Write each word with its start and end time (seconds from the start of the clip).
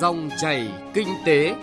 Dòng 0.00 0.30
chảy 0.38 0.68
kinh 0.94 1.08
tế. 1.24 1.54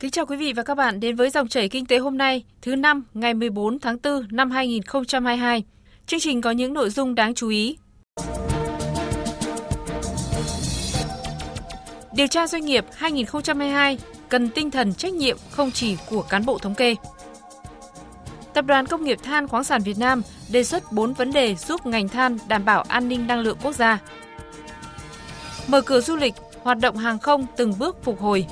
Kính 0.00 0.10
chào 0.10 0.26
quý 0.26 0.36
vị 0.36 0.52
và 0.52 0.62
các 0.62 0.74
bạn 0.74 1.00
đến 1.00 1.16
với 1.16 1.30
dòng 1.30 1.48
chảy 1.48 1.68
kinh 1.68 1.86
tế 1.86 1.98
hôm 1.98 2.18
nay, 2.18 2.44
thứ 2.62 2.76
năm 2.76 3.04
ngày 3.14 3.34
14 3.34 3.78
tháng 3.78 3.96
4 4.02 4.26
năm 4.30 4.50
2022. 4.50 5.64
Chương 6.06 6.20
trình 6.20 6.40
có 6.40 6.50
những 6.50 6.74
nội 6.74 6.90
dung 6.90 7.14
đáng 7.14 7.34
chú 7.34 7.48
ý. 7.48 7.76
Điều 12.14 12.26
tra 12.26 12.46
doanh 12.46 12.64
nghiệp 12.64 12.84
2022 12.94 13.98
cần 14.28 14.48
tinh 14.48 14.70
thần 14.70 14.94
trách 14.94 15.12
nhiệm 15.12 15.36
không 15.50 15.70
chỉ 15.70 15.96
của 16.10 16.22
cán 16.22 16.46
bộ 16.46 16.58
thống 16.58 16.74
kê. 16.74 16.94
Tập 18.54 18.66
đoàn 18.66 18.86
Công 18.86 19.04
nghiệp 19.04 19.18
Than 19.22 19.48
khoáng 19.48 19.64
sản 19.64 19.82
Việt 19.82 19.98
Nam 19.98 20.22
đề 20.50 20.64
xuất 20.64 20.92
4 20.92 21.12
vấn 21.12 21.32
đề 21.32 21.54
giúp 21.54 21.86
ngành 21.86 22.08
than 22.08 22.38
đảm 22.48 22.64
bảo 22.64 22.82
an 22.82 23.08
ninh 23.08 23.26
năng 23.26 23.40
lượng 23.40 23.58
quốc 23.62 23.74
gia. 23.74 23.98
Mở 25.68 25.80
cửa 25.80 26.00
du 26.00 26.16
lịch, 26.16 26.34
hoạt 26.62 26.78
động 26.78 26.96
hàng 26.96 27.18
không 27.18 27.46
từng 27.56 27.74
bước 27.78 28.04
phục 28.04 28.20
hồi. 28.20 28.46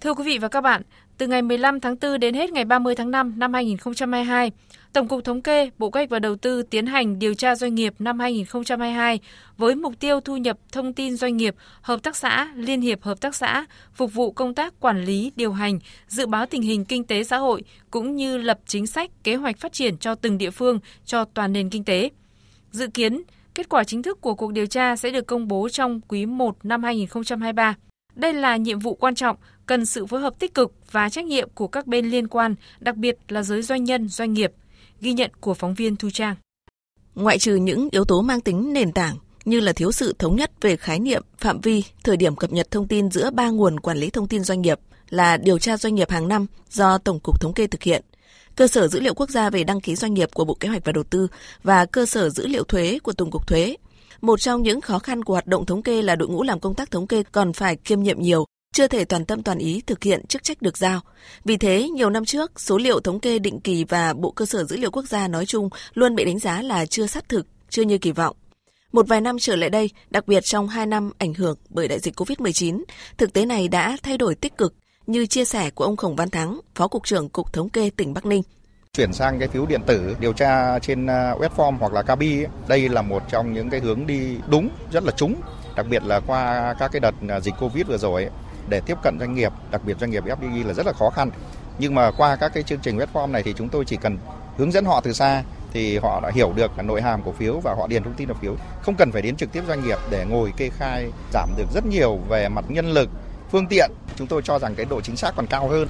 Thưa 0.00 0.14
quý 0.14 0.24
vị 0.24 0.38
và 0.38 0.48
các 0.48 0.60
bạn, 0.60 0.82
từ 1.18 1.26
ngày 1.26 1.42
15 1.42 1.80
tháng 1.80 1.96
4 2.00 2.20
đến 2.20 2.34
hết 2.34 2.50
ngày 2.50 2.64
30 2.64 2.94
tháng 2.94 3.10
5 3.10 3.34
năm 3.36 3.52
2022, 3.54 4.52
Tổng 4.92 5.08
cục 5.08 5.24
Thống 5.24 5.42
kê, 5.42 5.70
Bộ 5.78 5.90
Kế 5.90 6.00
hoạch 6.00 6.10
và 6.10 6.18
Đầu 6.18 6.36
tư 6.36 6.62
tiến 6.62 6.86
hành 6.86 7.18
điều 7.18 7.34
tra 7.34 7.54
doanh 7.54 7.74
nghiệp 7.74 7.94
năm 7.98 8.18
2022 8.18 9.20
với 9.56 9.74
mục 9.74 9.94
tiêu 10.00 10.20
thu 10.20 10.36
nhập 10.36 10.58
thông 10.72 10.92
tin 10.92 11.16
doanh 11.16 11.36
nghiệp, 11.36 11.54
hợp 11.82 12.02
tác 12.02 12.16
xã, 12.16 12.52
liên 12.56 12.80
hiệp 12.80 13.02
hợp 13.02 13.20
tác 13.20 13.34
xã, 13.34 13.64
phục 13.94 14.14
vụ 14.14 14.32
công 14.32 14.54
tác 14.54 14.80
quản 14.80 15.04
lý, 15.04 15.32
điều 15.36 15.52
hành, 15.52 15.78
dự 16.08 16.26
báo 16.26 16.46
tình 16.46 16.62
hình 16.62 16.84
kinh 16.84 17.04
tế 17.04 17.24
xã 17.24 17.36
hội 17.36 17.62
cũng 17.90 18.16
như 18.16 18.36
lập 18.36 18.58
chính 18.66 18.86
sách, 18.86 19.10
kế 19.24 19.34
hoạch 19.34 19.58
phát 19.58 19.72
triển 19.72 19.98
cho 19.98 20.14
từng 20.14 20.38
địa 20.38 20.50
phương 20.50 20.78
cho 21.04 21.24
toàn 21.24 21.52
nền 21.52 21.70
kinh 21.70 21.84
tế. 21.84 22.10
Dự 22.70 22.86
kiến, 22.86 23.22
kết 23.54 23.68
quả 23.68 23.84
chính 23.84 24.02
thức 24.02 24.20
của 24.20 24.34
cuộc 24.34 24.52
điều 24.52 24.66
tra 24.66 24.96
sẽ 24.96 25.10
được 25.10 25.26
công 25.26 25.48
bố 25.48 25.68
trong 25.68 26.00
quý 26.08 26.26
1 26.26 26.56
năm 26.62 26.82
2023. 26.82 27.74
Đây 28.14 28.34
là 28.34 28.56
nhiệm 28.56 28.78
vụ 28.78 28.94
quan 28.94 29.14
trọng, 29.14 29.36
cần 29.66 29.86
sự 29.86 30.06
phối 30.06 30.20
hợp 30.20 30.38
tích 30.38 30.54
cực 30.54 30.72
và 30.92 31.08
trách 31.08 31.24
nhiệm 31.24 31.48
của 31.54 31.68
các 31.68 31.86
bên 31.86 32.10
liên 32.10 32.28
quan, 32.28 32.54
đặc 32.80 32.96
biệt 32.96 33.16
là 33.28 33.42
giới 33.42 33.62
doanh 33.62 33.84
nhân, 33.84 34.08
doanh 34.08 34.32
nghiệp. 34.32 34.52
Ghi 35.00 35.12
nhận 35.12 35.30
của 35.40 35.54
phóng 35.54 35.74
viên 35.74 35.96
Thu 35.96 36.10
Trang. 36.10 36.34
Ngoại 37.14 37.38
trừ 37.38 37.54
những 37.54 37.88
yếu 37.92 38.04
tố 38.04 38.22
mang 38.22 38.40
tính 38.40 38.72
nền 38.72 38.92
tảng 38.92 39.16
như 39.44 39.60
là 39.60 39.72
thiếu 39.72 39.92
sự 39.92 40.14
thống 40.18 40.36
nhất 40.36 40.50
về 40.60 40.76
khái 40.76 40.98
niệm, 40.98 41.22
phạm 41.38 41.60
vi, 41.60 41.84
thời 42.04 42.16
điểm 42.16 42.36
cập 42.36 42.52
nhật 42.52 42.70
thông 42.70 42.88
tin 42.88 43.10
giữa 43.10 43.30
ba 43.30 43.48
nguồn 43.48 43.80
quản 43.80 43.98
lý 43.98 44.10
thông 44.10 44.28
tin 44.28 44.44
doanh 44.44 44.62
nghiệp 44.62 44.78
là 45.10 45.36
điều 45.36 45.58
tra 45.58 45.76
doanh 45.76 45.94
nghiệp 45.94 46.10
hàng 46.10 46.28
năm 46.28 46.46
do 46.70 46.98
Tổng 46.98 47.20
cục 47.20 47.40
Thống 47.40 47.54
kê 47.54 47.66
thực 47.66 47.82
hiện, 47.82 48.04
cơ 48.56 48.66
sở 48.66 48.88
dữ 48.88 49.00
liệu 49.00 49.14
quốc 49.14 49.30
gia 49.30 49.50
về 49.50 49.64
đăng 49.64 49.80
ký 49.80 49.96
doanh 49.96 50.14
nghiệp 50.14 50.28
của 50.34 50.44
Bộ 50.44 50.54
Kế 50.54 50.68
hoạch 50.68 50.84
và 50.84 50.92
Đầu 50.92 51.04
tư 51.04 51.28
và 51.62 51.86
cơ 51.86 52.06
sở 52.06 52.30
dữ 52.30 52.46
liệu 52.46 52.64
thuế 52.64 52.98
của 53.02 53.12
Tổng 53.12 53.30
cục 53.30 53.46
Thuế. 53.46 53.76
Một 54.20 54.40
trong 54.40 54.62
những 54.62 54.80
khó 54.80 54.98
khăn 54.98 55.24
của 55.24 55.32
hoạt 55.32 55.46
động 55.46 55.66
thống 55.66 55.82
kê 55.82 56.02
là 56.02 56.16
đội 56.16 56.28
ngũ 56.28 56.42
làm 56.42 56.60
công 56.60 56.74
tác 56.74 56.90
thống 56.90 57.06
kê 57.06 57.22
còn 57.22 57.52
phải 57.52 57.76
kiêm 57.76 58.02
nhiệm 58.02 58.22
nhiều, 58.22 58.44
chưa 58.72 58.86
thể 58.86 59.04
toàn 59.04 59.24
tâm 59.24 59.42
toàn 59.42 59.58
ý 59.58 59.82
thực 59.86 60.02
hiện 60.02 60.26
chức 60.26 60.42
trách 60.42 60.62
được 60.62 60.76
giao. 60.76 61.00
Vì 61.44 61.56
thế, 61.56 61.88
nhiều 61.88 62.10
năm 62.10 62.24
trước, 62.24 62.60
số 62.60 62.78
liệu 62.78 63.00
thống 63.00 63.20
kê 63.20 63.38
định 63.38 63.60
kỳ 63.60 63.84
và 63.84 64.12
Bộ 64.12 64.30
Cơ 64.30 64.46
sở 64.46 64.64
Dữ 64.64 64.76
liệu 64.76 64.90
Quốc 64.90 65.04
gia 65.08 65.28
nói 65.28 65.46
chung 65.46 65.68
luôn 65.94 66.14
bị 66.14 66.24
đánh 66.24 66.38
giá 66.38 66.62
là 66.62 66.86
chưa 66.86 67.06
sát 67.06 67.28
thực, 67.28 67.46
chưa 67.68 67.82
như 67.82 67.98
kỳ 67.98 68.12
vọng. 68.12 68.36
Một 68.92 69.08
vài 69.08 69.20
năm 69.20 69.36
trở 69.38 69.56
lại 69.56 69.70
đây, 69.70 69.90
đặc 70.10 70.28
biệt 70.28 70.44
trong 70.44 70.68
2 70.68 70.86
năm 70.86 71.10
ảnh 71.18 71.34
hưởng 71.34 71.58
bởi 71.68 71.88
đại 71.88 71.98
dịch 71.98 72.20
COVID-19, 72.20 72.82
thực 73.18 73.32
tế 73.32 73.46
này 73.46 73.68
đã 73.68 73.96
thay 74.02 74.18
đổi 74.18 74.34
tích 74.34 74.58
cực, 74.58 74.74
như 75.06 75.26
chia 75.26 75.44
sẻ 75.44 75.70
của 75.70 75.84
ông 75.84 75.96
Khổng 75.96 76.16
Văn 76.16 76.30
Thắng, 76.30 76.60
Phó 76.74 76.88
Cục 76.88 77.04
trưởng 77.04 77.28
Cục 77.28 77.52
Thống 77.52 77.68
kê 77.68 77.90
tỉnh 77.96 78.14
Bắc 78.14 78.26
Ninh. 78.26 78.42
Chuyển 78.92 79.12
sang 79.12 79.38
cái 79.38 79.48
phiếu 79.48 79.66
điện 79.66 79.80
tử 79.86 80.16
điều 80.20 80.32
tra 80.32 80.78
trên 80.78 81.06
à, 81.06 81.34
webform 81.34 81.38
web 81.38 81.48
form 81.56 81.76
hoặc 81.78 81.92
là 81.92 82.02
Kabi, 82.02 82.44
đây 82.68 82.88
là 82.88 83.02
một 83.02 83.22
trong 83.30 83.52
những 83.52 83.70
cái 83.70 83.80
hướng 83.80 84.06
đi 84.06 84.36
đúng, 84.50 84.68
rất 84.92 85.04
là 85.04 85.12
trúng. 85.16 85.34
Đặc 85.76 85.86
biệt 85.90 86.02
là 86.04 86.20
qua 86.20 86.74
các 86.78 86.92
cái 86.92 87.00
đợt 87.00 87.14
à, 87.28 87.40
dịch 87.40 87.54
Covid 87.60 87.86
vừa 87.86 87.98
rồi 87.98 88.28
để 88.68 88.80
tiếp 88.80 88.96
cận 89.02 89.16
doanh 89.20 89.34
nghiệp, 89.34 89.52
đặc 89.70 89.80
biệt 89.84 89.96
doanh 90.00 90.10
nghiệp 90.10 90.24
FDI 90.24 90.66
là 90.66 90.72
rất 90.72 90.86
là 90.86 90.92
khó 90.92 91.10
khăn. 91.10 91.30
Nhưng 91.78 91.94
mà 91.94 92.10
qua 92.10 92.36
các 92.36 92.52
cái 92.54 92.62
chương 92.62 92.78
trình 92.78 92.98
web 92.98 93.06
form 93.12 93.30
này 93.30 93.42
thì 93.42 93.54
chúng 93.56 93.68
tôi 93.68 93.84
chỉ 93.84 93.96
cần 93.96 94.18
hướng 94.56 94.72
dẫn 94.72 94.84
họ 94.84 95.00
từ 95.00 95.12
xa 95.12 95.42
thì 95.72 95.98
họ 95.98 96.20
đã 96.20 96.30
hiểu 96.34 96.52
được 96.56 96.70
nội 96.84 97.02
hàm 97.02 97.22
cổ 97.22 97.32
phiếu 97.32 97.60
và 97.60 97.74
họ 97.74 97.86
điền 97.86 98.02
thông 98.04 98.14
tin 98.14 98.28
vào 98.28 98.36
phiếu. 98.40 98.56
Không 98.82 98.94
cần 98.94 99.12
phải 99.12 99.22
đến 99.22 99.36
trực 99.36 99.52
tiếp 99.52 99.62
doanh 99.68 99.84
nghiệp 99.84 99.98
để 100.10 100.24
ngồi 100.24 100.52
kê 100.56 100.70
khai, 100.78 101.10
giảm 101.32 101.50
được 101.56 101.66
rất 101.74 101.86
nhiều 101.86 102.18
về 102.28 102.48
mặt 102.48 102.64
nhân 102.68 102.90
lực, 102.90 103.08
phương 103.50 103.66
tiện. 103.66 103.90
Chúng 104.16 104.26
tôi 104.26 104.42
cho 104.44 104.58
rằng 104.58 104.74
cái 104.74 104.86
độ 104.90 105.00
chính 105.00 105.16
xác 105.16 105.36
còn 105.36 105.46
cao 105.46 105.68
hơn. 105.68 105.88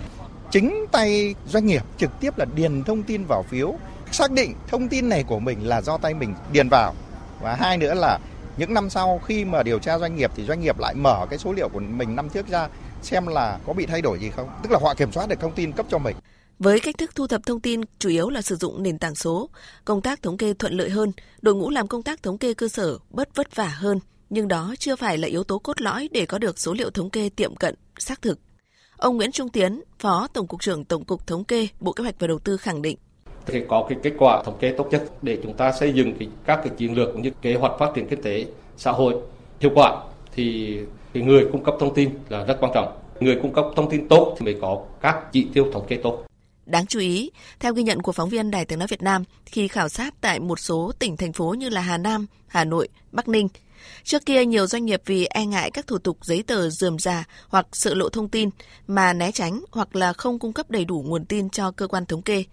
Chính 0.50 0.86
tay 0.92 1.34
doanh 1.46 1.66
nghiệp 1.66 1.82
trực 1.98 2.20
tiếp 2.20 2.38
là 2.38 2.44
điền 2.54 2.84
thông 2.84 3.02
tin 3.02 3.24
vào 3.24 3.42
phiếu, 3.42 3.74
xác 4.12 4.30
định 4.30 4.54
thông 4.68 4.88
tin 4.88 5.08
này 5.08 5.22
của 5.22 5.38
mình 5.38 5.68
là 5.68 5.80
do 5.80 5.98
tay 5.98 6.14
mình 6.14 6.34
điền 6.52 6.68
vào. 6.68 6.94
Và 7.40 7.54
hai 7.54 7.78
nữa 7.78 7.94
là 7.94 8.18
những 8.56 8.74
năm 8.74 8.90
sau 8.90 9.20
khi 9.24 9.44
mà 9.44 9.62
điều 9.62 9.78
tra 9.78 9.98
doanh 9.98 10.16
nghiệp 10.16 10.30
thì 10.34 10.44
doanh 10.44 10.60
nghiệp 10.60 10.78
lại 10.78 10.94
mở 10.94 11.26
cái 11.30 11.38
số 11.38 11.52
liệu 11.52 11.68
của 11.68 11.80
mình 11.80 12.16
năm 12.16 12.28
trước 12.28 12.48
ra 12.48 12.68
xem 13.02 13.26
là 13.26 13.58
có 13.66 13.72
bị 13.72 13.86
thay 13.86 14.02
đổi 14.02 14.18
gì 14.18 14.30
không. 14.30 14.48
Tức 14.62 14.72
là 14.72 14.78
họ 14.82 14.94
kiểm 14.94 15.12
soát 15.12 15.28
được 15.28 15.40
thông 15.40 15.54
tin 15.54 15.72
cấp 15.72 15.86
cho 15.88 15.98
mình. 15.98 16.16
Với 16.58 16.80
cách 16.80 16.98
thức 16.98 17.14
thu 17.14 17.26
thập 17.26 17.46
thông 17.46 17.60
tin 17.60 17.80
chủ 17.98 18.08
yếu 18.08 18.30
là 18.30 18.42
sử 18.42 18.56
dụng 18.56 18.82
nền 18.82 18.98
tảng 18.98 19.14
số, 19.14 19.50
công 19.84 20.00
tác 20.00 20.22
thống 20.22 20.36
kê 20.36 20.54
thuận 20.54 20.72
lợi 20.72 20.90
hơn, 20.90 21.12
đội 21.42 21.54
ngũ 21.54 21.70
làm 21.70 21.88
công 21.88 22.02
tác 22.02 22.22
thống 22.22 22.38
kê 22.38 22.54
cơ 22.54 22.68
sở 22.68 22.98
bớt 23.10 23.36
vất 23.36 23.56
vả 23.56 23.68
hơn, 23.68 24.00
nhưng 24.30 24.48
đó 24.48 24.74
chưa 24.78 24.96
phải 24.96 25.18
là 25.18 25.28
yếu 25.28 25.44
tố 25.44 25.58
cốt 25.58 25.80
lõi 25.80 26.08
để 26.12 26.26
có 26.26 26.38
được 26.38 26.58
số 26.58 26.74
liệu 26.74 26.90
thống 26.90 27.10
kê 27.10 27.28
tiệm 27.28 27.56
cận, 27.56 27.74
xác 27.98 28.22
thực. 28.22 28.38
Ông 28.96 29.16
Nguyễn 29.16 29.32
Trung 29.32 29.48
Tiến, 29.48 29.82
Phó 29.98 30.26
Tổng 30.32 30.46
cục 30.46 30.60
trưởng 30.60 30.84
Tổng 30.84 31.04
cục 31.04 31.26
Thống 31.26 31.44
kê, 31.44 31.68
Bộ 31.80 31.92
Kế 31.92 32.02
hoạch 32.02 32.14
và 32.18 32.26
Đầu 32.26 32.38
tư 32.38 32.56
khẳng 32.56 32.82
định 32.82 32.98
thì 33.46 33.62
có 33.68 33.86
cái 33.88 33.98
kết 34.02 34.12
quả 34.18 34.42
thống 34.44 34.56
kê 34.60 34.74
tốt 34.76 34.88
nhất 34.90 35.02
để 35.22 35.38
chúng 35.42 35.54
ta 35.54 35.72
xây 35.72 35.92
dựng 35.92 36.14
cái, 36.18 36.28
các 36.44 36.60
cái 36.64 36.68
chiến 36.76 36.94
lược 36.94 37.12
cũng 37.12 37.22
như 37.22 37.30
kế 37.42 37.54
hoạch 37.54 37.72
phát 37.78 37.90
triển 37.94 38.08
kinh 38.08 38.22
tế 38.22 38.46
xã 38.76 38.92
hội 38.92 39.14
hiệu 39.60 39.70
quả 39.74 40.02
thì 40.32 40.78
cái 41.14 41.22
người 41.22 41.46
cung 41.52 41.64
cấp 41.64 41.74
thông 41.80 41.94
tin 41.94 42.10
là 42.28 42.44
rất 42.44 42.56
quan 42.60 42.72
trọng 42.74 42.98
người 43.20 43.38
cung 43.42 43.52
cấp 43.52 43.64
thông 43.76 43.90
tin 43.90 44.08
tốt 44.08 44.36
thì 44.38 44.44
mới 44.44 44.56
có 44.60 44.84
các 45.00 45.32
chỉ 45.32 45.46
tiêu 45.54 45.66
thống 45.72 45.86
kê 45.88 45.96
tốt 45.96 46.24
Đáng 46.66 46.86
chú 46.86 47.00
ý, 47.00 47.30
theo 47.60 47.74
ghi 47.74 47.82
nhận 47.82 48.02
của 48.02 48.12
phóng 48.12 48.28
viên 48.28 48.50
Đài 48.50 48.64
tiếng 48.64 48.78
nói 48.78 48.88
Việt 48.88 49.02
Nam, 49.02 49.24
khi 49.46 49.68
khảo 49.68 49.88
sát 49.88 50.14
tại 50.20 50.40
một 50.40 50.58
số 50.58 50.92
tỉnh 50.98 51.16
thành 51.16 51.32
phố 51.32 51.54
như 51.58 51.68
là 51.68 51.80
Hà 51.80 51.98
Nam, 51.98 52.26
Hà 52.46 52.64
Nội, 52.64 52.88
Bắc 53.12 53.28
Ninh, 53.28 53.48
trước 54.04 54.26
kia 54.26 54.44
nhiều 54.44 54.66
doanh 54.66 54.84
nghiệp 54.84 55.02
vì 55.06 55.24
e 55.24 55.46
ngại 55.46 55.70
các 55.70 55.86
thủ 55.86 55.98
tục 55.98 56.18
giấy 56.22 56.42
tờ 56.42 56.70
dườm 56.70 56.98
già 56.98 57.24
hoặc 57.48 57.66
sự 57.72 57.94
lộ 57.94 58.08
thông 58.08 58.28
tin 58.28 58.50
mà 58.86 59.12
né 59.12 59.32
tránh 59.32 59.64
hoặc 59.70 59.96
là 59.96 60.12
không 60.12 60.38
cung 60.38 60.52
cấp 60.52 60.70
đầy 60.70 60.84
đủ 60.84 61.04
nguồn 61.06 61.24
tin 61.24 61.50
cho 61.50 61.70
cơ 61.70 61.86
quan 61.86 62.06
thống 62.06 62.22
kê. 62.22 62.44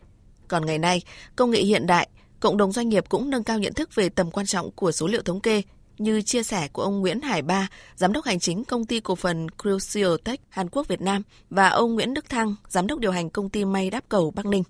Còn 0.47 0.65
ngày 0.65 0.79
nay, 0.79 1.01
công 1.35 1.51
nghệ 1.51 1.61
hiện 1.61 1.87
đại, 1.87 2.09
cộng 2.39 2.57
đồng 2.57 2.71
doanh 2.71 2.89
nghiệp 2.89 3.05
cũng 3.09 3.29
nâng 3.29 3.43
cao 3.43 3.59
nhận 3.59 3.73
thức 3.73 3.95
về 3.95 4.09
tầm 4.09 4.31
quan 4.31 4.45
trọng 4.45 4.71
của 4.71 4.91
số 4.91 5.07
liệu 5.07 5.21
thống 5.21 5.39
kê, 5.39 5.61
như 5.97 6.21
chia 6.21 6.43
sẻ 6.43 6.67
của 6.67 6.81
ông 6.81 6.99
Nguyễn 6.99 7.21
Hải 7.21 7.41
Ba, 7.41 7.67
giám 7.95 8.13
đốc 8.13 8.25
hành 8.25 8.39
chính 8.39 8.63
công 8.63 8.85
ty 8.85 8.99
cổ 8.99 9.15
phần 9.15 9.47
Crucial 9.61 10.15
Tech 10.23 10.39
Hàn 10.49 10.69
Quốc 10.69 10.87
Việt 10.87 11.01
Nam 11.01 11.21
và 11.49 11.67
ông 11.69 11.95
Nguyễn 11.95 12.13
Đức 12.13 12.29
Thăng, 12.29 12.55
giám 12.69 12.87
đốc 12.87 12.99
điều 12.99 13.11
hành 13.11 13.29
công 13.29 13.49
ty 13.49 13.65
may 13.65 13.89
đáp 13.89 14.03
cầu 14.09 14.31
Bắc 14.35 14.45
Ninh. 14.45 14.63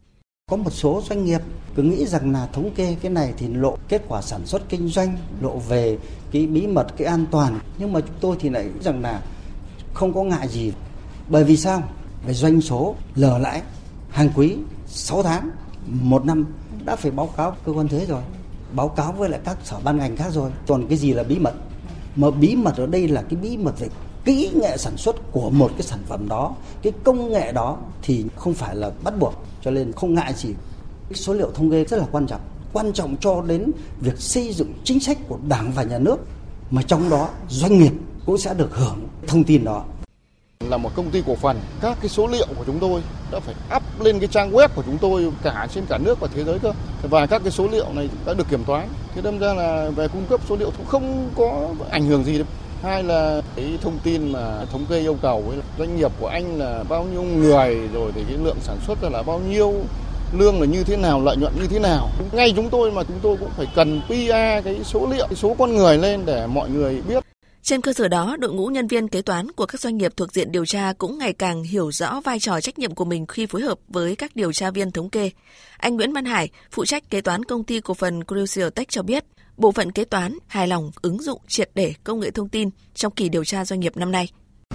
Có 0.51 0.57
một 0.57 0.73
số 0.73 1.03
doanh 1.09 1.25
nghiệp 1.25 1.41
cứ 1.75 1.83
nghĩ 1.83 2.05
rằng 2.05 2.31
là 2.31 2.47
thống 2.53 2.71
kê 2.75 2.97
cái 3.01 3.11
này 3.11 3.33
thì 3.37 3.47
lộ 3.47 3.77
kết 3.89 4.01
quả 4.07 4.21
sản 4.21 4.45
xuất 4.45 4.69
kinh 4.69 4.87
doanh, 4.87 5.17
lộ 5.41 5.57
về 5.57 5.97
cái 6.31 6.47
bí 6.47 6.67
mật, 6.67 6.87
cái 6.97 7.07
an 7.07 7.25
toàn. 7.31 7.59
Nhưng 7.77 7.93
mà 7.93 7.99
chúng 7.99 8.15
tôi 8.21 8.37
thì 8.39 8.49
lại 8.49 8.63
nghĩ 8.63 8.81
rằng 8.81 9.01
là 9.01 9.21
không 9.93 10.13
có 10.13 10.23
ngại 10.23 10.47
gì. 10.47 10.71
Bởi 11.29 11.43
vì 11.43 11.57
sao? 11.57 11.83
Về 12.27 12.33
doanh 12.33 12.61
số, 12.61 12.95
lờ 13.15 13.37
lãi, 13.37 13.61
hàng 14.09 14.29
quý, 14.35 14.55
6 14.87 15.23
tháng, 15.23 15.49
một 15.87 16.25
năm 16.25 16.45
đã 16.85 16.95
phải 16.95 17.11
báo 17.11 17.29
cáo 17.37 17.55
cơ 17.65 17.71
quan 17.71 17.87
thuế 17.87 18.05
rồi, 18.05 18.21
báo 18.73 18.87
cáo 18.87 19.11
với 19.11 19.29
lại 19.29 19.39
các 19.43 19.57
sở 19.63 19.79
ban 19.83 19.97
ngành 19.97 20.15
khác 20.15 20.29
rồi. 20.31 20.51
Còn 20.67 20.87
cái 20.87 20.97
gì 20.97 21.13
là 21.13 21.23
bí 21.23 21.39
mật? 21.39 21.53
Mà 22.15 22.31
bí 22.31 22.55
mật 22.55 22.77
ở 22.77 22.85
đây 22.85 23.07
là 23.07 23.21
cái 23.21 23.39
bí 23.41 23.57
mật 23.57 23.79
về 23.79 23.87
kỹ 24.25 24.51
nghệ 24.55 24.77
sản 24.77 24.97
xuất 24.97 25.31
của 25.31 25.49
một 25.49 25.71
cái 25.77 25.83
sản 25.83 25.99
phẩm 26.07 26.27
đó, 26.29 26.55
cái 26.81 26.93
công 27.03 27.29
nghệ 27.29 27.51
đó 27.51 27.77
thì 28.01 28.25
không 28.35 28.53
phải 28.53 28.75
là 28.75 28.91
bắt 29.03 29.13
buộc. 29.19 29.33
Cho 29.61 29.71
nên 29.71 29.91
không 29.91 30.13
ngại 30.13 30.33
gì, 30.33 30.49
cái 31.09 31.17
số 31.17 31.33
liệu 31.33 31.51
thống 31.51 31.71
kê 31.71 31.83
rất 31.83 31.97
là 31.97 32.05
quan 32.11 32.27
trọng. 32.27 32.41
Quan 32.73 32.93
trọng 32.93 33.15
cho 33.19 33.41
đến 33.41 33.71
việc 34.01 34.19
xây 34.19 34.53
dựng 34.53 34.73
chính 34.83 34.99
sách 34.99 35.17
của 35.27 35.37
đảng 35.47 35.71
và 35.75 35.83
nhà 35.83 35.99
nước, 35.99 36.17
mà 36.71 36.81
trong 36.81 37.09
đó 37.09 37.29
doanh 37.49 37.77
nghiệp 37.79 37.93
cũng 38.25 38.37
sẽ 38.37 38.53
được 38.53 38.75
hưởng 38.75 38.99
thông 39.27 39.43
tin 39.43 39.63
đó 39.63 39.83
là 40.69 40.77
một 40.77 40.89
công 40.95 41.09
ty 41.09 41.23
cổ 41.27 41.35
phần. 41.35 41.59
Các 41.81 41.97
cái 42.01 42.09
số 42.09 42.27
liệu 42.27 42.47
của 42.57 42.63
chúng 42.65 42.79
tôi 42.79 43.01
đã 43.31 43.39
phải 43.39 43.55
up 43.75 43.83
lên 44.05 44.19
cái 44.19 44.27
trang 44.27 44.51
web 44.51 44.67
của 44.75 44.83
chúng 44.85 44.97
tôi 44.97 45.31
cả 45.43 45.67
trên 45.73 45.85
cả 45.89 45.97
nước 45.97 46.19
và 46.19 46.27
thế 46.35 46.43
giới 46.43 46.59
cơ. 46.59 46.73
Và 47.03 47.25
các 47.25 47.41
cái 47.43 47.51
số 47.51 47.67
liệu 47.67 47.85
này 47.93 48.09
đã 48.25 48.33
được 48.33 48.49
kiểm 48.49 48.63
toán. 48.63 48.87
Thế 49.15 49.21
đâm 49.21 49.39
ra 49.39 49.53
là 49.53 49.89
về 49.95 50.07
cung 50.07 50.25
cấp 50.29 50.41
số 50.49 50.55
liệu 50.55 50.71
cũng 50.77 50.85
không 50.85 51.29
có 51.37 51.69
ảnh 51.89 52.05
hưởng 52.05 52.23
gì 52.23 52.37
đâu. 52.37 52.47
Hai 52.83 53.03
là 53.03 53.41
cái 53.55 53.77
thông 53.81 53.97
tin 54.03 54.31
mà 54.31 54.65
thống 54.71 54.85
kê 54.89 54.99
yêu 54.99 55.17
cầu 55.21 55.43
với 55.47 55.57
doanh 55.79 55.97
nghiệp 55.97 56.11
của 56.19 56.27
anh 56.27 56.59
là 56.59 56.83
bao 56.89 57.03
nhiêu 57.03 57.23
người, 57.23 57.79
rồi 57.93 58.11
thì 58.15 58.23
cái 58.27 58.37
lượng 58.43 58.57
sản 58.61 58.77
xuất 58.87 59.03
là 59.03 59.21
bao 59.21 59.41
nhiêu, 59.49 59.73
lương 60.33 60.61
là 60.61 60.65
như 60.65 60.83
thế 60.83 60.97
nào, 60.97 61.21
lợi 61.21 61.37
nhuận 61.37 61.53
như 61.55 61.67
thế 61.67 61.79
nào. 61.79 62.09
Ngay 62.31 62.53
chúng 62.55 62.69
tôi 62.69 62.91
mà 62.91 63.03
chúng 63.03 63.19
tôi 63.21 63.37
cũng 63.37 63.49
phải 63.57 63.67
cần 63.75 64.01
pa 64.09 64.61
cái 64.61 64.79
số 64.83 65.07
liệu, 65.11 65.27
cái 65.27 65.35
số 65.35 65.55
con 65.59 65.75
người 65.75 65.97
lên 65.97 66.25
để 66.25 66.47
mọi 66.47 66.69
người 66.69 67.01
biết 67.07 67.23
trên 67.67 67.81
cơ 67.81 67.93
sở 67.93 68.07
đó, 68.07 68.35
đội 68.39 68.53
ngũ 68.53 68.67
nhân 68.67 68.87
viên 68.87 69.07
kế 69.07 69.21
toán 69.21 69.51
của 69.51 69.65
các 69.65 69.81
doanh 69.81 69.97
nghiệp 69.97 70.11
thuộc 70.17 70.33
diện 70.33 70.51
điều 70.51 70.65
tra 70.65 70.93
cũng 70.97 71.17
ngày 71.17 71.33
càng 71.33 71.63
hiểu 71.63 71.91
rõ 71.91 72.21
vai 72.21 72.39
trò 72.39 72.61
trách 72.61 72.79
nhiệm 72.79 72.95
của 72.95 73.05
mình 73.05 73.25
khi 73.27 73.45
phối 73.45 73.61
hợp 73.61 73.79
với 73.87 74.15
các 74.15 74.35
điều 74.35 74.53
tra 74.53 74.71
viên 74.71 74.91
thống 74.91 75.09
kê. 75.09 75.31
Anh 75.77 75.95
Nguyễn 75.95 76.13
Văn 76.13 76.25
Hải, 76.25 76.49
phụ 76.71 76.85
trách 76.85 77.09
kế 77.09 77.21
toán 77.21 77.43
công 77.43 77.63
ty 77.63 77.79
cổ 77.79 77.93
phần 77.93 78.23
Crucial 78.23 78.69
Tech 78.69 78.89
cho 78.89 79.01
biết, 79.03 79.23
bộ 79.57 79.71
phận 79.71 79.91
kế 79.91 80.05
toán 80.05 80.37
hài 80.47 80.67
lòng 80.67 80.91
ứng 81.01 81.21
dụng 81.21 81.41
triệt 81.47 81.69
để 81.75 81.93
công 82.03 82.19
nghệ 82.19 82.31
thông 82.31 82.49
tin 82.49 82.69
trong 82.93 83.13
kỳ 83.13 83.29
điều 83.29 83.43
tra 83.43 83.65
doanh 83.65 83.79
nghiệp 83.79 83.97
năm 83.97 84.11
nay. 84.11 84.29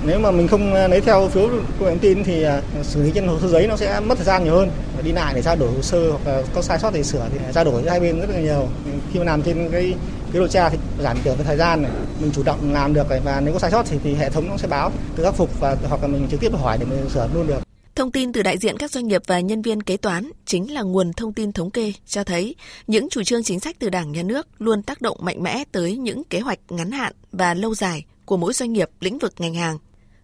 Nếu 0.07 0.19
mà 0.19 0.31
mình 0.31 0.49
không 0.49 0.75
à, 0.75 0.89
lấy 0.89 1.01
theo 1.01 1.29
phiếu 1.29 1.49
công 1.49 1.85
nghệ 1.85 1.91
thông 1.91 1.99
tin 1.99 2.25
thì 2.25 2.43
à, 2.43 2.63
xử 2.83 3.03
lý 3.03 3.11
trên 3.15 3.27
hồ 3.27 3.39
sơ 3.41 3.49
giấy 3.49 3.67
nó 3.67 3.77
sẽ 3.77 4.01
mất 4.01 4.15
thời 4.15 4.25
gian 4.25 4.45
nhiều 4.45 4.55
hơn. 4.55 4.71
Đi 5.05 5.13
lại 5.13 5.33
để 5.35 5.43
trao 5.43 5.57
đổi 5.57 5.73
hồ 5.73 5.83
sơ 5.83 6.11
hoặc 6.11 6.27
là 6.27 6.43
có 6.55 6.63
sai 6.63 6.79
sót 6.79 6.91
để 6.95 7.03
sửa 7.03 7.29
thì 7.33 7.39
trao 7.55 7.65
đổi 7.65 7.83
giữa 7.83 7.91
hai 7.91 8.01
bên 8.01 8.21
rất 8.21 8.31
là 8.31 8.41
nhiều. 8.41 8.69
Khi 9.13 9.19
mà 9.19 9.25
làm 9.25 9.43
trên 9.43 9.69
cái 9.73 9.95
cái 10.33 10.41
điều 10.41 10.49
tra 10.49 10.69
thì 10.69 10.79
giảm 10.99 11.23
thiểu 11.23 11.35
về 11.35 11.45
thời 11.45 11.57
gian 11.57 11.83
này, 11.83 11.91
mình 12.21 12.31
chủ 12.35 12.43
động 12.43 12.73
làm 12.73 12.95
được 12.95 13.11
này 13.11 13.21
và 13.25 13.41
nếu 13.41 13.53
có 13.53 13.59
sai 13.59 13.71
sót 13.71 13.83
thì, 13.87 13.99
thì 14.05 14.15
hệ 14.15 14.31
thống 14.31 14.49
nó 14.49 14.57
sẽ 14.57 14.69
báo 14.69 14.93
tự 15.17 15.25
khắc 15.25 15.35
phục 15.35 15.61
và 15.61 15.77
hoặc 15.89 16.03
là 16.03 16.09
mình 16.09 16.29
trực 16.31 16.41
tiếp 16.41 16.53
hỏi 16.55 16.79
để 16.79 16.87
mình 16.87 17.11
sửa 17.11 17.29
luôn 17.35 17.47
được. 17.47 17.63
Thông 17.95 18.13
tin 18.13 18.33
từ 18.33 18.43
đại 18.43 18.59
diện 18.59 18.77
các 18.79 18.91
doanh 18.91 19.09
nghiệp 19.09 19.23
và 19.27 19.41
nhân 19.41 19.63
viên 19.63 19.83
kế 19.83 19.97
toán 19.97 20.31
chính 20.47 20.75
là 20.75 20.83
nguồn 20.83 21.13
thông 21.13 21.33
tin 21.33 21.53
thống 21.53 21.71
kê 21.71 21.93
cho 22.07 22.25
thấy 22.25 22.55
những 22.87 23.09
chủ 23.09 23.23
trương 23.23 23.43
chính 23.43 23.61
sách 23.61 23.77
từ 23.79 23.89
Đảng 23.89 24.13
nhà 24.13 24.23
nước 24.23 24.47
luôn 24.59 24.83
tác 24.83 25.03
động 25.03 25.17
mạnh 25.21 25.43
mẽ 25.43 25.65
tới 25.73 25.97
những 25.97 26.25
kế 26.25 26.41
hoạch 26.41 26.59
ngắn 26.69 26.91
hạn 26.91 27.13
và 27.33 27.55
lâu 27.55 27.75
dài 27.75 28.05
của 28.25 28.37
mỗi 28.37 28.53
doanh 28.53 28.73
nghiệp 28.73 28.89
lĩnh 29.01 29.19
vực 29.19 29.35
ngành 29.39 29.55
hàng. 29.55 29.79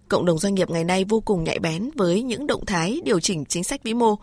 Cộng 0.08 0.24
đồng 0.24 0.38
doanh 0.38 0.54
nghiệp 0.54 0.70
ngày 0.70 0.84
nay 0.84 1.04
vô 1.04 1.20
cùng 1.20 1.44
nhạy 1.44 1.58
bén 1.58 1.90
với 1.94 2.22
những 2.22 2.46
động 2.46 2.66
thái 2.66 3.00
điều 3.04 3.20
chỉnh 3.20 3.44
chính 3.44 3.64
sách 3.64 3.82
vĩ 3.82 3.94
mô 3.94 4.14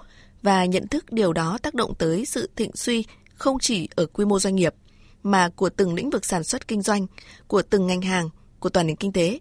và 0.42 0.66
nhận 0.66 0.88
thức 0.88 1.12
điều 1.12 1.34
đó 1.34 1.58
tác 1.62 1.74
động 1.74 1.94
tới 1.98 2.26
sự 2.26 2.50
thịnh 2.56 2.72
suy 2.76 3.04
không 3.36 3.60
chỉ 3.60 3.90
ở 3.96 4.06
quy 4.06 4.26
mô 4.26 4.40
doanh 4.40 4.56
nghiệp 4.56 4.74
mà 5.26 5.50
của 5.50 5.70
từng 5.70 5.94
lĩnh 5.94 6.10
vực 6.10 6.26
sản 6.26 6.44
xuất 6.44 6.68
kinh 6.68 6.82
doanh, 6.82 7.08
của 7.48 7.62
từng 7.62 7.88
ngành 7.88 8.02
hàng, 8.02 8.30
của 8.60 8.70
toàn 8.70 8.88
nền 8.88 8.96
kinh 8.96 9.12
tế. 9.12 9.40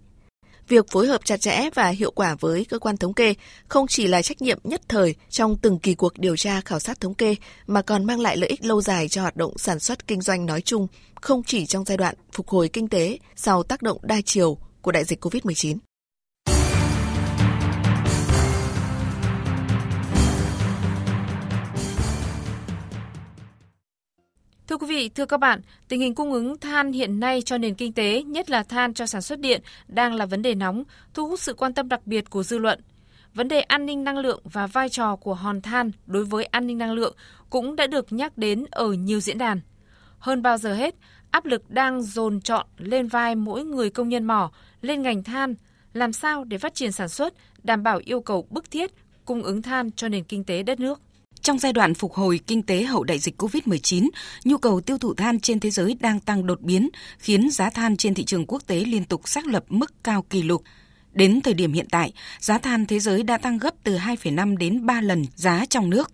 Việc 0.68 0.90
phối 0.90 1.06
hợp 1.06 1.24
chặt 1.24 1.40
chẽ 1.40 1.70
và 1.74 1.88
hiệu 1.88 2.10
quả 2.10 2.36
với 2.40 2.64
cơ 2.64 2.78
quan 2.78 2.96
thống 2.96 3.14
kê 3.14 3.34
không 3.68 3.86
chỉ 3.86 4.06
là 4.06 4.22
trách 4.22 4.42
nhiệm 4.42 4.58
nhất 4.64 4.80
thời 4.88 5.14
trong 5.30 5.56
từng 5.56 5.78
kỳ 5.78 5.94
cuộc 5.94 6.18
điều 6.18 6.36
tra 6.36 6.60
khảo 6.60 6.80
sát 6.80 7.00
thống 7.00 7.14
kê 7.14 7.36
mà 7.66 7.82
còn 7.82 8.04
mang 8.04 8.20
lại 8.20 8.36
lợi 8.36 8.50
ích 8.50 8.64
lâu 8.64 8.82
dài 8.82 9.08
cho 9.08 9.22
hoạt 9.22 9.36
động 9.36 9.58
sản 9.58 9.78
xuất 9.78 10.06
kinh 10.06 10.20
doanh 10.20 10.46
nói 10.46 10.60
chung, 10.60 10.86
không 11.14 11.42
chỉ 11.42 11.66
trong 11.66 11.84
giai 11.84 11.96
đoạn 11.96 12.14
phục 12.32 12.48
hồi 12.48 12.68
kinh 12.68 12.88
tế 12.88 13.18
sau 13.36 13.62
tác 13.62 13.82
động 13.82 13.98
đa 14.02 14.20
chiều 14.24 14.58
của 14.82 14.92
đại 14.92 15.04
dịch 15.04 15.24
COVID-19. 15.24 15.76
Thưa 24.68 24.76
quý 24.76 24.86
vị, 24.86 25.08
thưa 25.08 25.26
các 25.26 25.36
bạn, 25.36 25.60
tình 25.88 26.00
hình 26.00 26.14
cung 26.14 26.32
ứng 26.32 26.58
than 26.58 26.92
hiện 26.92 27.20
nay 27.20 27.42
cho 27.42 27.58
nền 27.58 27.74
kinh 27.74 27.92
tế, 27.92 28.22
nhất 28.22 28.50
là 28.50 28.62
than 28.62 28.94
cho 28.94 29.06
sản 29.06 29.22
xuất 29.22 29.40
điện, 29.40 29.62
đang 29.88 30.14
là 30.14 30.26
vấn 30.26 30.42
đề 30.42 30.54
nóng, 30.54 30.84
thu 31.14 31.28
hút 31.28 31.40
sự 31.40 31.54
quan 31.54 31.74
tâm 31.74 31.88
đặc 31.88 32.06
biệt 32.06 32.30
của 32.30 32.42
dư 32.42 32.58
luận. 32.58 32.80
Vấn 33.34 33.48
đề 33.48 33.60
an 33.60 33.86
ninh 33.86 34.04
năng 34.04 34.18
lượng 34.18 34.40
và 34.44 34.66
vai 34.66 34.88
trò 34.88 35.16
của 35.16 35.34
hòn 35.34 35.60
than 35.62 35.90
đối 36.06 36.24
với 36.24 36.44
an 36.44 36.66
ninh 36.66 36.78
năng 36.78 36.92
lượng 36.92 37.16
cũng 37.50 37.76
đã 37.76 37.86
được 37.86 38.12
nhắc 38.12 38.38
đến 38.38 38.64
ở 38.70 38.92
nhiều 38.92 39.20
diễn 39.20 39.38
đàn. 39.38 39.60
Hơn 40.18 40.42
bao 40.42 40.58
giờ 40.58 40.74
hết, 40.74 40.94
áp 41.30 41.44
lực 41.44 41.70
đang 41.70 42.02
dồn 42.02 42.40
trọn 42.40 42.66
lên 42.78 43.08
vai 43.08 43.34
mỗi 43.34 43.64
người 43.64 43.90
công 43.90 44.08
nhân 44.08 44.24
mỏ, 44.24 44.50
lên 44.82 45.02
ngành 45.02 45.22
than, 45.22 45.54
làm 45.92 46.12
sao 46.12 46.44
để 46.44 46.58
phát 46.58 46.74
triển 46.74 46.92
sản 46.92 47.08
xuất, 47.08 47.34
đảm 47.62 47.82
bảo 47.82 48.00
yêu 48.04 48.20
cầu 48.20 48.46
bức 48.50 48.70
thiết 48.70 48.90
cung 49.24 49.42
ứng 49.42 49.62
than 49.62 49.90
cho 49.92 50.08
nền 50.08 50.24
kinh 50.24 50.44
tế 50.44 50.62
đất 50.62 50.80
nước. 50.80 51.00
Trong 51.44 51.58
giai 51.58 51.72
đoạn 51.72 51.94
phục 51.94 52.14
hồi 52.14 52.40
kinh 52.46 52.62
tế 52.62 52.82
hậu 52.82 53.04
đại 53.04 53.18
dịch 53.18 53.42
COVID-19, 53.42 54.08
nhu 54.44 54.58
cầu 54.58 54.80
tiêu 54.80 54.98
thụ 54.98 55.14
than 55.14 55.40
trên 55.40 55.60
thế 55.60 55.70
giới 55.70 55.96
đang 56.00 56.20
tăng 56.20 56.46
đột 56.46 56.60
biến, 56.60 56.88
khiến 57.18 57.50
giá 57.50 57.70
than 57.70 57.96
trên 57.96 58.14
thị 58.14 58.24
trường 58.24 58.46
quốc 58.46 58.62
tế 58.66 58.76
liên 58.76 59.04
tục 59.04 59.28
xác 59.28 59.46
lập 59.46 59.64
mức 59.68 60.04
cao 60.04 60.22
kỷ 60.22 60.42
lục. 60.42 60.62
Đến 61.12 61.40
thời 61.40 61.54
điểm 61.54 61.72
hiện 61.72 61.86
tại, 61.90 62.12
giá 62.40 62.58
than 62.58 62.86
thế 62.86 62.98
giới 63.00 63.22
đã 63.22 63.38
tăng 63.38 63.58
gấp 63.58 63.74
từ 63.82 63.96
2,5 63.96 64.56
đến 64.56 64.86
3 64.86 65.00
lần 65.00 65.24
giá 65.34 65.64
trong 65.70 65.90
nước. 65.90 66.12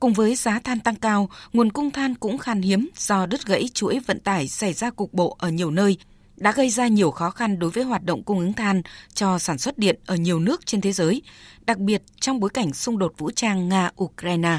Cùng 0.00 0.12
với 0.12 0.34
giá 0.34 0.58
than 0.58 0.80
tăng 0.80 0.96
cao, 0.96 1.28
nguồn 1.52 1.72
cung 1.72 1.90
than 1.90 2.14
cũng 2.14 2.38
khan 2.38 2.62
hiếm 2.62 2.88
do 2.96 3.26
đứt 3.26 3.46
gãy 3.46 3.68
chuỗi 3.74 3.98
vận 4.06 4.20
tải 4.20 4.48
xảy 4.48 4.72
ra 4.72 4.90
cục 4.90 5.12
bộ 5.12 5.36
ở 5.38 5.48
nhiều 5.48 5.70
nơi, 5.70 5.98
đã 6.36 6.52
gây 6.52 6.70
ra 6.70 6.86
nhiều 6.86 7.10
khó 7.10 7.30
khăn 7.30 7.58
đối 7.58 7.70
với 7.70 7.84
hoạt 7.84 8.04
động 8.04 8.22
cung 8.22 8.38
ứng 8.38 8.52
than 8.52 8.82
cho 9.14 9.38
sản 9.38 9.58
xuất 9.58 9.78
điện 9.78 9.98
ở 10.06 10.16
nhiều 10.16 10.40
nước 10.40 10.66
trên 10.66 10.80
thế 10.80 10.92
giới, 10.92 11.22
đặc 11.66 11.78
biệt 11.78 12.02
trong 12.20 12.40
bối 12.40 12.50
cảnh 12.50 12.72
xung 12.72 12.98
đột 12.98 13.14
vũ 13.18 13.30
trang 13.30 13.68
Nga-Ukraine. 13.68 14.58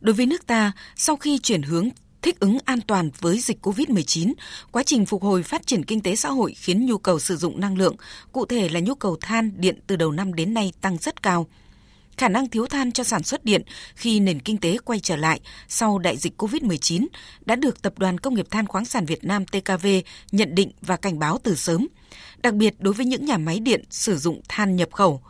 Đối 0.00 0.14
với 0.14 0.26
nước 0.26 0.46
ta, 0.46 0.72
sau 0.96 1.16
khi 1.16 1.38
chuyển 1.38 1.62
hướng 1.62 1.88
thích 2.22 2.40
ứng 2.40 2.58
an 2.64 2.80
toàn 2.80 3.10
với 3.20 3.38
dịch 3.38 3.66
COVID-19, 3.66 4.32
quá 4.72 4.82
trình 4.82 5.06
phục 5.06 5.22
hồi 5.22 5.42
phát 5.42 5.66
triển 5.66 5.84
kinh 5.84 6.00
tế 6.00 6.16
xã 6.16 6.28
hội 6.28 6.54
khiến 6.54 6.86
nhu 6.86 6.98
cầu 6.98 7.18
sử 7.18 7.36
dụng 7.36 7.60
năng 7.60 7.78
lượng, 7.78 7.96
cụ 8.32 8.46
thể 8.46 8.68
là 8.68 8.80
nhu 8.80 8.94
cầu 8.94 9.16
than 9.20 9.50
điện 9.56 9.80
từ 9.86 9.96
đầu 9.96 10.12
năm 10.12 10.34
đến 10.34 10.54
nay 10.54 10.72
tăng 10.80 10.96
rất 10.98 11.22
cao. 11.22 11.46
Khả 12.20 12.28
năng 12.28 12.48
thiếu 12.48 12.66
than 12.66 12.92
cho 12.92 13.04
sản 13.04 13.22
xuất 13.22 13.44
điện 13.44 13.62
khi 13.94 14.20
nền 14.20 14.40
kinh 14.40 14.58
tế 14.58 14.76
quay 14.84 15.00
trở 15.00 15.16
lại 15.16 15.40
sau 15.68 15.98
đại 15.98 16.16
dịch 16.16 16.42
COVID-19 16.42 17.06
đã 17.46 17.56
được 17.56 17.82
Tập 17.82 17.98
đoàn 17.98 18.18
Công 18.18 18.34
nghiệp 18.34 18.46
Than 18.50 18.66
khoáng 18.66 18.84
sản 18.84 19.04
Việt 19.06 19.24
Nam 19.24 19.46
TKV 19.46 19.86
nhận 20.32 20.54
định 20.54 20.70
và 20.80 20.96
cảnh 20.96 21.18
báo 21.18 21.38
từ 21.42 21.54
sớm, 21.54 21.88
đặc 22.42 22.54
biệt 22.54 22.74
đối 22.78 22.94
với 22.94 23.06
những 23.06 23.24
nhà 23.24 23.38
máy 23.38 23.60
điện 23.60 23.84
sử 23.90 24.18
dụng 24.18 24.40
than 24.48 24.76
nhập 24.76 24.88
khẩu. 24.92 25.22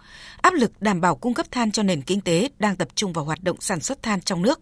Áp 0.43 0.55
lực 0.55 0.83
đảm 0.83 1.01
bảo 1.01 1.17
cung 1.17 1.35
cấp 1.35 1.47
than 1.51 1.71
cho 1.71 1.83
nền 1.83 2.03
kinh 2.03 2.21
tế 2.21 2.49
đang 2.59 2.77
tập 2.77 2.89
trung 2.95 3.13
vào 3.13 3.25
hoạt 3.25 3.43
động 3.43 3.61
sản 3.61 3.81
xuất 3.81 4.03
than 4.03 4.21
trong 4.21 4.43
nước. 4.43 4.61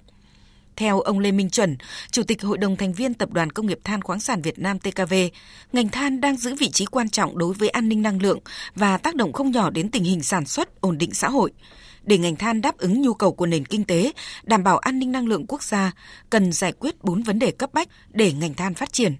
Theo 0.76 1.00
ông 1.00 1.18
Lê 1.18 1.32
Minh 1.32 1.50
Chuẩn, 1.50 1.76
Chủ 2.10 2.22
tịch 2.22 2.42
Hội 2.42 2.58
đồng 2.58 2.76
thành 2.76 2.92
viên 2.92 3.14
Tập 3.14 3.32
đoàn 3.32 3.52
Công 3.52 3.66
nghiệp 3.66 3.78
Than 3.84 4.02
khoáng 4.02 4.20
sản 4.20 4.42
Việt 4.42 4.58
Nam 4.58 4.78
TKV, 4.78 5.14
ngành 5.72 5.88
than 5.88 6.20
đang 6.20 6.36
giữ 6.36 6.54
vị 6.54 6.70
trí 6.70 6.84
quan 6.84 7.08
trọng 7.08 7.38
đối 7.38 7.54
với 7.54 7.68
an 7.68 7.88
ninh 7.88 8.02
năng 8.02 8.22
lượng 8.22 8.38
và 8.74 8.98
tác 8.98 9.14
động 9.14 9.32
không 9.32 9.50
nhỏ 9.50 9.70
đến 9.70 9.90
tình 9.90 10.04
hình 10.04 10.22
sản 10.22 10.46
xuất, 10.46 10.80
ổn 10.80 10.98
định 10.98 11.14
xã 11.14 11.28
hội. 11.28 11.52
Để 12.08 12.18
ngành 12.18 12.36
than 12.36 12.60
đáp 12.60 12.76
ứng 12.78 13.02
nhu 13.02 13.14
cầu 13.14 13.32
của 13.32 13.46
nền 13.46 13.64
kinh 13.64 13.84
tế, 13.84 14.12
đảm 14.42 14.64
bảo 14.64 14.78
an 14.78 14.98
ninh 14.98 15.12
năng 15.12 15.26
lượng 15.26 15.46
quốc 15.48 15.62
gia, 15.62 15.92
cần 16.30 16.52
giải 16.52 16.72
quyết 16.72 17.04
4 17.04 17.22
vấn 17.22 17.38
đề 17.38 17.50
cấp 17.50 17.70
bách 17.72 17.88
để 18.10 18.32
ngành 18.32 18.54
than 18.54 18.74
phát 18.74 18.92
triển. 18.92 19.16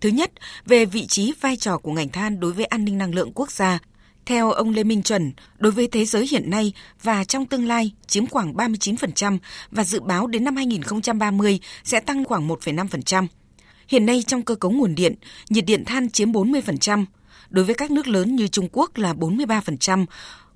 Thứ 0.00 0.08
nhất, 0.08 0.32
về 0.66 0.84
vị 0.84 1.06
trí 1.06 1.32
vai 1.40 1.56
trò 1.56 1.78
của 1.78 1.92
ngành 1.92 2.08
than 2.08 2.40
đối 2.40 2.52
với 2.52 2.64
an 2.64 2.84
ninh 2.84 2.98
năng 2.98 3.14
lượng 3.14 3.32
quốc 3.34 3.50
gia, 3.50 3.78
theo 4.26 4.50
ông 4.50 4.70
Lê 4.70 4.84
Minh 4.84 5.02
Chuẩn, 5.02 5.32
đối 5.58 5.72
với 5.72 5.88
thế 5.88 6.04
giới 6.04 6.26
hiện 6.26 6.50
nay 6.50 6.72
và 7.02 7.24
trong 7.24 7.46
tương 7.46 7.66
lai 7.66 7.92
chiếm 8.06 8.26
khoảng 8.26 8.54
39% 8.54 9.38
và 9.70 9.84
dự 9.84 10.00
báo 10.00 10.26
đến 10.26 10.44
năm 10.44 10.56
2030 10.56 11.60
sẽ 11.84 12.00
tăng 12.00 12.24
khoảng 12.24 12.48
1,5%. 12.48 13.26
Hiện 13.88 14.06
nay 14.06 14.22
trong 14.26 14.42
cơ 14.42 14.54
cấu 14.54 14.70
nguồn 14.70 14.94
điện, 14.94 15.14
nhiệt 15.48 15.64
điện 15.64 15.84
than 15.84 16.10
chiếm 16.10 16.32
40%, 16.32 17.04
đối 17.50 17.64
với 17.64 17.74
các 17.74 17.90
nước 17.90 18.08
lớn 18.08 18.36
như 18.36 18.48
Trung 18.48 18.68
Quốc 18.72 18.96
là 18.96 19.12
43%, 19.12 20.06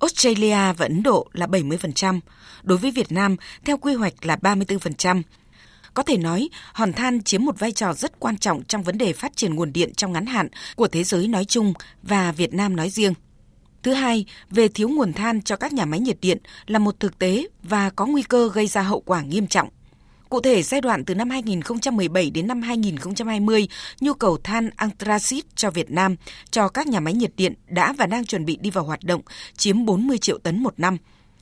Australia 0.03 0.73
và 0.77 0.85
Ấn 0.85 1.03
Độ 1.03 1.27
là 1.33 1.47
70%, 1.47 2.19
đối 2.63 2.77
với 2.77 2.91
Việt 2.91 3.11
Nam 3.11 3.35
theo 3.65 3.77
quy 3.77 3.93
hoạch 3.93 4.25
là 4.25 4.35
34%. 4.35 5.21
Có 5.93 6.03
thể 6.03 6.17
nói, 6.17 6.49
hòn 6.73 6.93
than 6.93 7.23
chiếm 7.23 7.45
một 7.45 7.59
vai 7.59 7.71
trò 7.71 7.93
rất 7.93 8.19
quan 8.19 8.37
trọng 8.37 8.63
trong 8.63 8.83
vấn 8.83 8.97
đề 8.97 9.13
phát 9.13 9.35
triển 9.35 9.55
nguồn 9.55 9.73
điện 9.73 9.93
trong 9.93 10.11
ngắn 10.13 10.25
hạn 10.25 10.47
của 10.75 10.87
thế 10.87 11.03
giới 11.03 11.27
nói 11.27 11.45
chung 11.45 11.73
và 12.01 12.31
Việt 12.31 12.53
Nam 12.53 12.75
nói 12.75 12.89
riêng. 12.89 13.13
Thứ 13.83 13.93
hai, 13.93 14.25
về 14.49 14.67
thiếu 14.67 14.89
nguồn 14.89 15.13
than 15.13 15.41
cho 15.41 15.55
các 15.55 15.73
nhà 15.73 15.85
máy 15.85 15.99
nhiệt 15.99 16.17
điện 16.21 16.37
là 16.67 16.79
một 16.79 16.99
thực 16.99 17.19
tế 17.19 17.47
và 17.63 17.89
có 17.89 18.05
nguy 18.05 18.23
cơ 18.23 18.49
gây 18.53 18.67
ra 18.67 18.81
hậu 18.81 18.99
quả 18.99 19.21
nghiêm 19.21 19.47
trọng. 19.47 19.69
Cụ 20.33 20.41
thể, 20.41 20.63
giai 20.63 20.81
đoạn 20.81 21.05
từ 21.05 21.15
năm 21.15 21.29
2017 21.29 22.29
đến 22.29 22.47
năm 22.47 22.61
2020, 22.61 23.67
nhu 24.01 24.13
cầu 24.13 24.37
than 24.43 24.69
anthracite 24.75 25.47
cho 25.55 25.71
Việt 25.71 25.91
Nam 25.91 26.15
cho 26.51 26.67
các 26.67 26.87
nhà 26.87 26.99
máy 26.99 27.13
nhiệt 27.13 27.31
điện 27.37 27.53
đã 27.67 27.93
và 27.93 28.05
đang 28.05 28.25
chuẩn 28.25 28.45
bị 28.45 28.57
đi 28.61 28.69
vào 28.69 28.83
hoạt 28.83 29.03
động 29.03 29.21
chiếm 29.57 29.85
40 29.85 30.17
triệu 30.17 30.37
tấn 30.37 30.63
một 30.63 30.73
năm. 30.77 30.97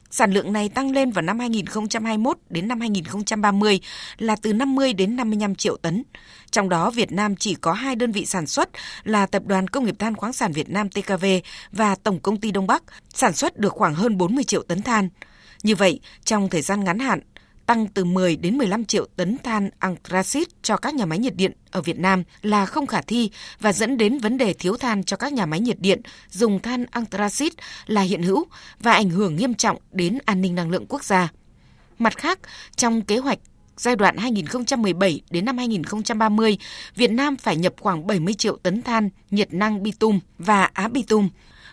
Sản 0.09 0.33
lượng 0.33 0.53
này 0.53 0.69
tăng 0.69 0.91
lên 0.91 1.11
vào 1.11 1.21
năm 1.21 1.39
2021 1.39 2.37
đến 2.49 2.67
năm 2.67 2.79
2030 2.79 3.79
là 4.17 4.35
từ 4.35 4.53
50 4.53 4.93
đến 4.93 5.15
55 5.15 5.55
triệu 5.55 5.77
tấn. 5.77 6.03
Trong 6.51 6.69
đó, 6.69 6.89
Việt 6.89 7.11
Nam 7.11 7.35
chỉ 7.35 7.55
có 7.55 7.73
hai 7.73 7.95
đơn 7.95 8.11
vị 8.11 8.25
sản 8.25 8.47
xuất 8.47 8.69
là 9.03 9.25
Tập 9.25 9.43
đoàn 9.45 9.67
Công 9.67 9.85
nghiệp 9.85 9.95
Than 9.99 10.15
khoáng 10.15 10.33
sản 10.33 10.51
Việt 10.51 10.69
Nam 10.69 10.89
TKV 10.89 11.25
và 11.71 11.95
Tổng 11.95 12.19
Công 12.19 12.37
ty 12.37 12.51
Đông 12.51 12.67
Bắc 12.67 12.83
sản 13.13 13.33
xuất 13.33 13.57
được 13.57 13.73
khoảng 13.73 13.95
hơn 13.95 14.17
40 14.17 14.43
triệu 14.43 14.63
tấn 14.63 14.81
than. 14.81 15.09
Như 15.63 15.75
vậy, 15.75 15.99
trong 16.23 16.49
thời 16.49 16.61
gian 16.61 16.83
ngắn 16.83 16.99
hạn, 16.99 17.19
tăng 17.71 17.87
từ 17.87 18.05
10 18.05 18.35
đến 18.35 18.57
15 18.57 18.85
triệu 18.85 19.05
tấn 19.15 19.37
than 19.43 19.69
anthracite 19.79 20.51
cho 20.61 20.77
các 20.77 20.93
nhà 20.93 21.05
máy 21.05 21.19
nhiệt 21.19 21.35
điện 21.35 21.51
ở 21.71 21.81
Việt 21.81 21.99
Nam 21.99 22.23
là 22.41 22.65
không 22.65 22.87
khả 22.87 23.01
thi 23.01 23.31
và 23.59 23.73
dẫn 23.73 23.97
đến 23.97 24.17
vấn 24.17 24.37
đề 24.37 24.53
thiếu 24.53 24.77
than 24.77 25.03
cho 25.03 25.17
các 25.17 25.33
nhà 25.33 25.45
máy 25.45 25.59
nhiệt 25.59 25.79
điện 25.79 26.01
dùng 26.29 26.59
than 26.59 26.85
anthracite 26.91 27.63
là 27.85 28.01
hiện 28.01 28.23
hữu 28.23 28.45
và 28.79 28.91
ảnh 28.91 29.09
hưởng 29.09 29.35
nghiêm 29.35 29.53
trọng 29.53 29.77
đến 29.91 30.17
an 30.25 30.41
ninh 30.41 30.55
năng 30.55 30.69
lượng 30.69 30.85
quốc 30.89 31.03
gia. 31.03 31.31
Mặt 31.99 32.17
khác, 32.17 32.39
trong 32.75 33.01
kế 33.01 33.17
hoạch 33.17 33.39
giai 33.77 33.95
đoạn 33.95 34.17
2017 34.17 35.21
đến 35.29 35.45
năm 35.45 35.57
2030, 35.57 36.57
Việt 36.95 37.11
Nam 37.11 37.37
phải 37.37 37.55
nhập 37.55 37.73
khoảng 37.79 38.07
70 38.07 38.33
triệu 38.33 38.57
tấn 38.63 38.81
than 38.81 39.09
nhiệt 39.29 39.53
năng 39.53 39.83
bitum 39.83 40.19
và 40.37 40.69
á 40.73 40.87
bitum 40.87 41.29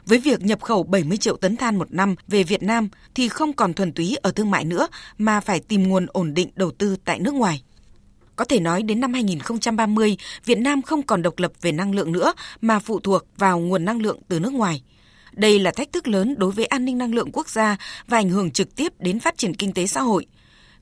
với 0.06 0.18
việc 0.18 0.40
nhập 0.40 0.62
khẩu 0.62 0.82
70 0.82 1.18
triệu 1.18 1.36
tấn 1.36 1.56
than 1.56 1.78
một 1.78 1.92
năm 1.92 2.14
về 2.28 2.42
Việt 2.42 2.62
Nam 2.62 2.88
thì 3.14 3.28
không 3.28 3.52
còn 3.52 3.74
thuần 3.74 3.92
túy 3.92 4.16
ở 4.22 4.30
thương 4.30 4.50
mại 4.50 4.64
nữa 4.64 4.88
mà 5.18 5.40
phải 5.40 5.60
tìm 5.60 5.88
nguồn 5.88 6.06
ổn 6.12 6.34
định 6.34 6.48
đầu 6.54 6.70
tư 6.70 6.96
tại 7.04 7.18
nước 7.18 7.34
ngoài. 7.34 7.62
Có 8.36 8.44
thể 8.44 8.60
nói 8.60 8.82
đến 8.82 9.00
năm 9.00 9.12
2030, 9.12 10.16
Việt 10.44 10.58
Nam 10.58 10.82
không 10.82 11.02
còn 11.02 11.22
độc 11.22 11.38
lập 11.38 11.52
về 11.62 11.72
năng 11.72 11.94
lượng 11.94 12.12
nữa 12.12 12.32
mà 12.60 12.78
phụ 12.78 13.00
thuộc 13.00 13.24
vào 13.36 13.58
nguồn 13.58 13.84
năng 13.84 14.02
lượng 14.02 14.18
từ 14.28 14.40
nước 14.40 14.52
ngoài. 14.52 14.82
Đây 15.32 15.58
là 15.58 15.70
thách 15.70 15.92
thức 15.92 16.08
lớn 16.08 16.34
đối 16.38 16.50
với 16.50 16.64
an 16.66 16.84
ninh 16.84 16.98
năng 16.98 17.14
lượng 17.14 17.32
quốc 17.32 17.48
gia 17.48 17.76
và 18.06 18.18
ảnh 18.18 18.30
hưởng 18.30 18.50
trực 18.50 18.76
tiếp 18.76 18.92
đến 18.98 19.20
phát 19.20 19.38
triển 19.38 19.54
kinh 19.54 19.72
tế 19.72 19.86
xã 19.86 20.00
hội. 20.00 20.26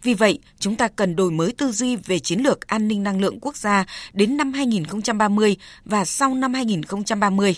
Vì 0.03 0.15
vậy, 0.15 0.39
chúng 0.59 0.77
ta 0.77 0.89
cần 0.89 1.17
đổi 1.17 1.31
mới 1.31 1.53
tư 1.53 1.73
duy 1.73 1.97
về 1.97 2.19
chiến 2.19 2.41
lược 2.41 2.67
an 2.67 2.89
ninh 2.89 3.03
năng 3.03 3.21
lượng 3.21 3.41
quốc 3.41 3.57
gia 3.57 3.85
đến 4.13 4.37
năm 4.37 4.53
2030 4.53 5.57
và 5.85 6.05
sau 6.05 6.35
năm 6.35 6.55
2030. 6.55 7.57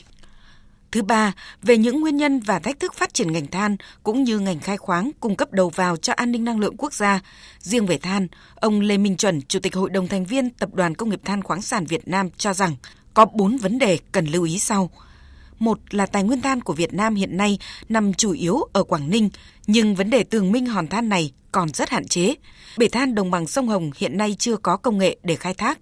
Thứ 0.92 1.02
ba, 1.02 1.32
về 1.62 1.78
những 1.78 2.00
nguyên 2.00 2.16
nhân 2.16 2.40
và 2.40 2.58
thách 2.58 2.80
thức 2.80 2.94
phát 2.94 3.14
triển 3.14 3.32
ngành 3.32 3.46
than 3.46 3.76
cũng 4.02 4.24
như 4.24 4.38
ngành 4.38 4.60
khai 4.60 4.76
khoáng 4.76 5.10
cung 5.20 5.36
cấp 5.36 5.52
đầu 5.52 5.70
vào 5.70 5.96
cho 5.96 6.12
an 6.12 6.32
ninh 6.32 6.44
năng 6.44 6.60
lượng 6.60 6.76
quốc 6.76 6.92
gia. 6.92 7.20
Riêng 7.58 7.86
về 7.86 7.98
than, 7.98 8.28
ông 8.54 8.80
Lê 8.80 8.98
Minh 8.98 9.16
Chuẩn, 9.16 9.42
Chủ 9.42 9.60
tịch 9.60 9.74
Hội 9.74 9.90
đồng 9.90 10.08
thành 10.08 10.24
viên 10.24 10.50
Tập 10.50 10.74
đoàn 10.74 10.94
Công 10.94 11.08
nghiệp 11.08 11.20
Than 11.24 11.42
khoáng 11.42 11.62
sản 11.62 11.86
Việt 11.86 12.08
Nam 12.08 12.30
cho 12.36 12.52
rằng 12.52 12.76
có 13.14 13.24
bốn 13.24 13.56
vấn 13.56 13.78
đề 13.78 13.98
cần 14.12 14.26
lưu 14.26 14.44
ý 14.44 14.58
sau. 14.58 14.90
Một 15.58 15.78
là 15.90 16.06
tài 16.06 16.22
nguyên 16.22 16.40
than 16.40 16.60
của 16.60 16.72
Việt 16.72 16.94
Nam 16.94 17.14
hiện 17.14 17.36
nay 17.36 17.58
nằm 17.88 18.14
chủ 18.14 18.32
yếu 18.32 18.68
ở 18.72 18.84
Quảng 18.84 19.10
Ninh, 19.10 19.30
nhưng 19.66 19.94
vấn 19.94 20.10
đề 20.10 20.24
tường 20.24 20.52
minh 20.52 20.66
hòn 20.66 20.86
than 20.86 21.08
này 21.08 21.32
còn 21.52 21.68
rất 21.68 21.90
hạn 21.90 22.08
chế. 22.08 22.34
Bể 22.76 22.88
than 22.88 23.14
đồng 23.14 23.30
bằng 23.30 23.46
sông 23.46 23.68
Hồng 23.68 23.90
hiện 23.96 24.18
nay 24.18 24.36
chưa 24.38 24.56
có 24.56 24.76
công 24.76 24.98
nghệ 24.98 25.16
để 25.22 25.36
khai 25.36 25.54
thác. 25.54 25.78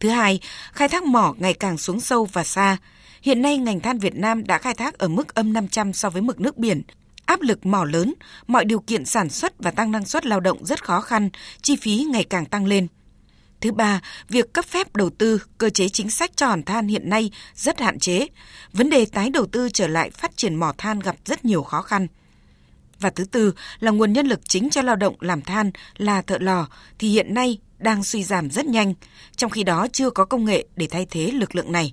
Thứ 0.00 0.08
hai, 0.08 0.40
khai 0.72 0.88
thác 0.88 1.02
mỏ 1.02 1.34
ngày 1.38 1.54
càng 1.54 1.78
xuống 1.78 2.00
sâu 2.00 2.24
và 2.24 2.44
xa. 2.44 2.76
Hiện 3.22 3.42
nay 3.42 3.58
ngành 3.58 3.80
than 3.80 3.98
Việt 3.98 4.14
Nam 4.14 4.46
đã 4.46 4.58
khai 4.58 4.74
thác 4.74 4.98
ở 4.98 5.08
mức 5.08 5.34
âm 5.34 5.52
500 5.52 5.92
so 5.92 6.10
với 6.10 6.22
mực 6.22 6.40
nước 6.40 6.58
biển. 6.58 6.82
Áp 7.26 7.40
lực 7.40 7.66
mỏ 7.66 7.84
lớn, 7.84 8.14
mọi 8.46 8.64
điều 8.64 8.80
kiện 8.80 9.04
sản 9.04 9.28
xuất 9.28 9.52
và 9.58 9.70
tăng 9.70 9.92
năng 9.92 10.04
suất 10.04 10.26
lao 10.26 10.40
động 10.40 10.64
rất 10.64 10.84
khó 10.84 11.00
khăn, 11.00 11.30
chi 11.62 11.76
phí 11.76 12.06
ngày 12.10 12.24
càng 12.24 12.46
tăng 12.46 12.66
lên. 12.66 12.86
Thứ 13.60 13.72
ba, 13.72 14.00
việc 14.28 14.52
cấp 14.52 14.64
phép 14.64 14.96
đầu 14.96 15.10
tư, 15.10 15.42
cơ 15.58 15.70
chế 15.70 15.88
chính 15.88 16.10
sách 16.10 16.30
cho 16.36 16.46
hòn 16.46 16.62
than 16.62 16.88
hiện 16.88 17.10
nay 17.10 17.30
rất 17.54 17.80
hạn 17.80 17.98
chế. 17.98 18.26
Vấn 18.72 18.90
đề 18.90 19.04
tái 19.04 19.30
đầu 19.30 19.46
tư 19.46 19.68
trở 19.68 19.86
lại 19.86 20.10
phát 20.10 20.36
triển 20.36 20.54
mỏ 20.54 20.72
than 20.78 21.00
gặp 21.00 21.16
rất 21.24 21.44
nhiều 21.44 21.62
khó 21.62 21.82
khăn. 21.82 22.06
Và 23.00 23.10
thứ 23.10 23.24
tư 23.24 23.54
là 23.80 23.90
nguồn 23.90 24.12
nhân 24.12 24.26
lực 24.26 24.40
chính 24.48 24.70
cho 24.70 24.82
lao 24.82 24.96
động 24.96 25.14
làm 25.20 25.42
than 25.42 25.70
là 25.96 26.22
thợ 26.22 26.38
lò 26.38 26.68
thì 26.98 27.08
hiện 27.08 27.34
nay 27.34 27.58
đang 27.78 28.04
suy 28.04 28.24
giảm 28.24 28.50
rất 28.50 28.66
nhanh, 28.66 28.94
trong 29.36 29.50
khi 29.50 29.62
đó 29.62 29.86
chưa 29.92 30.10
có 30.10 30.24
công 30.24 30.44
nghệ 30.44 30.66
để 30.76 30.86
thay 30.90 31.06
thế 31.10 31.30
lực 31.30 31.54
lượng 31.54 31.72
này. 31.72 31.92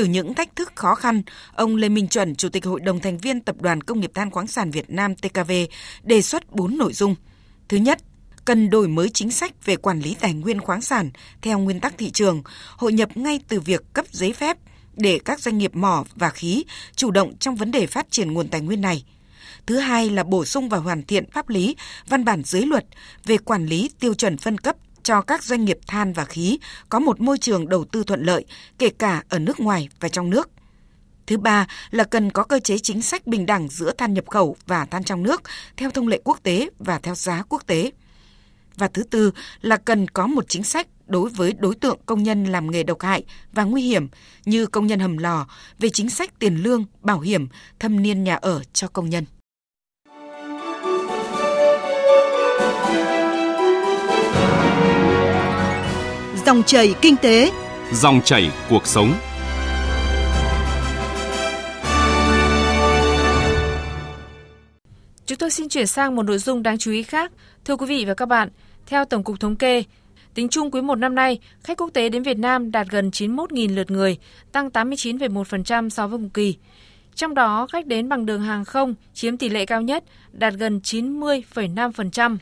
Từ 0.00 0.06
những 0.06 0.34
thách 0.34 0.56
thức 0.56 0.72
khó 0.74 0.94
khăn, 0.94 1.22
ông 1.54 1.76
Lê 1.76 1.88
Minh 1.88 2.08
Chuẩn, 2.08 2.34
Chủ 2.34 2.48
tịch 2.48 2.64
Hội 2.64 2.80
đồng 2.80 3.00
thành 3.00 3.18
viên 3.18 3.40
Tập 3.40 3.56
đoàn 3.60 3.82
Công 3.82 4.00
nghiệp 4.00 4.10
Than 4.14 4.30
khoáng 4.30 4.46
sản 4.46 4.70
Việt 4.70 4.90
Nam 4.90 5.14
TKV 5.14 5.52
đề 6.02 6.22
xuất 6.22 6.52
4 6.52 6.78
nội 6.78 6.92
dung. 6.92 7.14
Thứ 7.68 7.76
nhất, 7.76 8.00
cần 8.44 8.70
đổi 8.70 8.88
mới 8.88 9.10
chính 9.10 9.30
sách 9.30 9.64
về 9.64 9.76
quản 9.76 10.00
lý 10.00 10.16
tài 10.20 10.34
nguyên 10.34 10.60
khoáng 10.60 10.80
sản 10.80 11.10
theo 11.42 11.58
nguyên 11.58 11.80
tắc 11.80 11.98
thị 11.98 12.10
trường, 12.10 12.42
hội 12.76 12.92
nhập 12.92 13.16
ngay 13.16 13.40
từ 13.48 13.60
việc 13.60 13.92
cấp 13.92 14.04
giấy 14.10 14.32
phép 14.32 14.56
để 14.96 15.20
các 15.24 15.40
doanh 15.40 15.58
nghiệp 15.58 15.76
mỏ 15.76 16.04
và 16.14 16.30
khí 16.30 16.64
chủ 16.96 17.10
động 17.10 17.36
trong 17.36 17.56
vấn 17.56 17.70
đề 17.70 17.86
phát 17.86 18.06
triển 18.10 18.32
nguồn 18.32 18.48
tài 18.48 18.60
nguyên 18.60 18.80
này. 18.80 19.04
Thứ 19.66 19.78
hai 19.78 20.10
là 20.10 20.24
bổ 20.24 20.44
sung 20.44 20.68
và 20.68 20.78
hoàn 20.78 21.02
thiện 21.02 21.30
pháp 21.30 21.48
lý, 21.48 21.76
văn 22.08 22.24
bản 22.24 22.42
dưới 22.44 22.62
luật 22.62 22.86
về 23.24 23.38
quản 23.38 23.66
lý 23.66 23.90
tiêu 24.00 24.14
chuẩn 24.14 24.36
phân 24.36 24.58
cấp 24.58 24.76
cho 25.02 25.22
các 25.22 25.44
doanh 25.44 25.64
nghiệp 25.64 25.78
than 25.86 26.12
và 26.12 26.24
khí 26.24 26.58
có 26.88 26.98
một 26.98 27.20
môi 27.20 27.38
trường 27.38 27.68
đầu 27.68 27.84
tư 27.84 28.04
thuận 28.04 28.22
lợi, 28.22 28.44
kể 28.78 28.88
cả 28.88 29.22
ở 29.28 29.38
nước 29.38 29.60
ngoài 29.60 29.88
và 30.00 30.08
trong 30.08 30.30
nước. 30.30 30.50
Thứ 31.26 31.38
ba 31.38 31.66
là 31.90 32.04
cần 32.04 32.30
có 32.30 32.44
cơ 32.44 32.60
chế 32.60 32.78
chính 32.78 33.02
sách 33.02 33.26
bình 33.26 33.46
đẳng 33.46 33.68
giữa 33.68 33.92
than 33.92 34.14
nhập 34.14 34.28
khẩu 34.30 34.56
và 34.66 34.84
than 34.84 35.04
trong 35.04 35.22
nước 35.22 35.42
theo 35.76 35.90
thông 35.90 36.08
lệ 36.08 36.20
quốc 36.24 36.38
tế 36.42 36.70
và 36.78 36.98
theo 36.98 37.14
giá 37.14 37.42
quốc 37.48 37.66
tế. 37.66 37.90
Và 38.76 38.88
thứ 38.88 39.02
tư 39.02 39.32
là 39.60 39.76
cần 39.76 40.08
có 40.08 40.26
một 40.26 40.44
chính 40.48 40.62
sách 40.62 40.86
đối 41.06 41.30
với 41.30 41.52
đối 41.58 41.74
tượng 41.74 41.98
công 42.06 42.22
nhân 42.22 42.44
làm 42.44 42.70
nghề 42.70 42.82
độc 42.82 43.00
hại 43.00 43.24
và 43.52 43.64
nguy 43.64 43.82
hiểm 43.82 44.08
như 44.44 44.66
công 44.66 44.86
nhân 44.86 45.00
hầm 45.00 45.18
lò 45.18 45.46
về 45.78 45.88
chính 45.88 46.10
sách 46.10 46.38
tiền 46.38 46.56
lương, 46.56 46.84
bảo 47.00 47.20
hiểm, 47.20 47.48
thâm 47.78 48.02
niên 48.02 48.24
nhà 48.24 48.34
ở 48.34 48.62
cho 48.72 48.88
công 48.88 49.10
nhân. 49.10 49.24
Dòng 56.50 56.62
chảy 56.62 56.94
kinh 57.00 57.16
tế, 57.16 57.52
dòng 57.92 58.20
chảy 58.24 58.50
cuộc 58.70 58.86
sống. 58.86 59.14
Chúng 65.26 65.38
tôi 65.38 65.50
xin 65.50 65.68
chuyển 65.68 65.86
sang 65.86 66.16
một 66.16 66.22
nội 66.22 66.38
dung 66.38 66.62
đáng 66.62 66.78
chú 66.78 66.90
ý 66.90 67.02
khác. 67.02 67.32
Thưa 67.64 67.76
quý 67.76 67.86
vị 67.86 68.04
và 68.04 68.14
các 68.14 68.26
bạn, 68.26 68.48
theo 68.86 69.04
Tổng 69.04 69.24
cục 69.24 69.40
Thống 69.40 69.56
kê, 69.56 69.84
tính 70.34 70.48
chung 70.48 70.70
quý 70.70 70.80
1 70.80 70.94
năm 70.94 71.14
nay, 71.14 71.38
khách 71.64 71.78
quốc 71.78 71.90
tế 71.92 72.08
đến 72.08 72.22
Việt 72.22 72.38
Nam 72.38 72.72
đạt 72.72 72.86
gần 72.90 73.10
91.000 73.10 73.74
lượt 73.74 73.90
người, 73.90 74.18
tăng 74.52 74.68
89,1% 74.68 75.88
so 75.88 76.06
với 76.06 76.18
cùng 76.18 76.30
kỳ. 76.30 76.56
Trong 77.14 77.34
đó, 77.34 77.66
khách 77.72 77.86
đến 77.86 78.08
bằng 78.08 78.26
đường 78.26 78.42
hàng 78.42 78.64
không 78.64 78.94
chiếm 79.14 79.36
tỷ 79.36 79.48
lệ 79.48 79.66
cao 79.66 79.82
nhất, 79.82 80.04
đạt 80.32 80.54
gần 80.54 80.80
90,5%. 80.84 82.36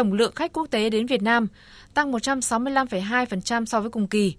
Tổng 0.00 0.12
lượng 0.12 0.34
khách 0.34 0.52
quốc 0.52 0.66
tế 0.70 0.90
đến 0.90 1.06
Việt 1.06 1.22
Nam 1.22 1.46
tăng 1.94 2.12
165,2% 2.12 3.64
so 3.64 3.80
với 3.80 3.90
cùng 3.90 4.06
kỳ. 4.08 4.34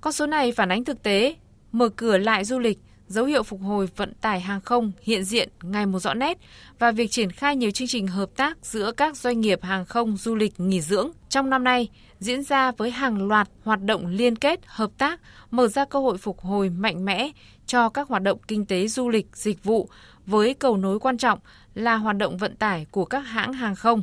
Con 0.00 0.12
số 0.12 0.26
này 0.26 0.52
phản 0.52 0.68
ánh 0.68 0.84
thực 0.84 1.02
tế 1.02 1.36
mở 1.72 1.88
cửa 1.88 2.18
lại 2.18 2.44
du 2.44 2.58
lịch, 2.58 2.78
dấu 3.08 3.24
hiệu 3.24 3.42
phục 3.42 3.60
hồi 3.62 3.88
vận 3.96 4.14
tải 4.14 4.40
hàng 4.40 4.60
không 4.60 4.92
hiện 5.02 5.24
diện 5.24 5.48
ngày 5.62 5.86
một 5.86 5.98
rõ 5.98 6.14
nét 6.14 6.38
và 6.78 6.90
việc 6.90 7.10
triển 7.10 7.30
khai 7.30 7.56
nhiều 7.56 7.70
chương 7.70 7.88
trình 7.88 8.06
hợp 8.06 8.30
tác 8.36 8.58
giữa 8.62 8.92
các 8.92 9.16
doanh 9.16 9.40
nghiệp 9.40 9.62
hàng 9.62 9.84
không 9.84 10.16
du 10.16 10.34
lịch 10.34 10.60
nghỉ 10.60 10.80
dưỡng 10.80 11.10
trong 11.28 11.50
năm 11.50 11.64
nay 11.64 11.88
diễn 12.18 12.42
ra 12.42 12.72
với 12.72 12.90
hàng 12.90 13.28
loạt 13.28 13.48
hoạt 13.64 13.82
động 13.82 14.06
liên 14.06 14.36
kết 14.36 14.60
hợp 14.66 14.90
tác 14.98 15.20
mở 15.50 15.68
ra 15.68 15.84
cơ 15.84 15.98
hội 15.98 16.18
phục 16.18 16.40
hồi 16.40 16.70
mạnh 16.70 17.04
mẽ 17.04 17.30
cho 17.66 17.88
các 17.88 18.08
hoạt 18.08 18.22
động 18.22 18.38
kinh 18.48 18.66
tế 18.66 18.88
du 18.88 19.08
lịch 19.08 19.26
dịch 19.32 19.64
vụ 19.64 19.88
với 20.26 20.54
cầu 20.54 20.76
nối 20.76 20.98
quan 20.98 21.18
trọng 21.18 21.38
là 21.74 21.96
hoạt 21.96 22.16
động 22.16 22.36
vận 22.36 22.56
tải 22.56 22.86
của 22.90 23.04
các 23.04 23.20
hãng 23.20 23.52
hàng 23.52 23.74
không. 23.74 24.02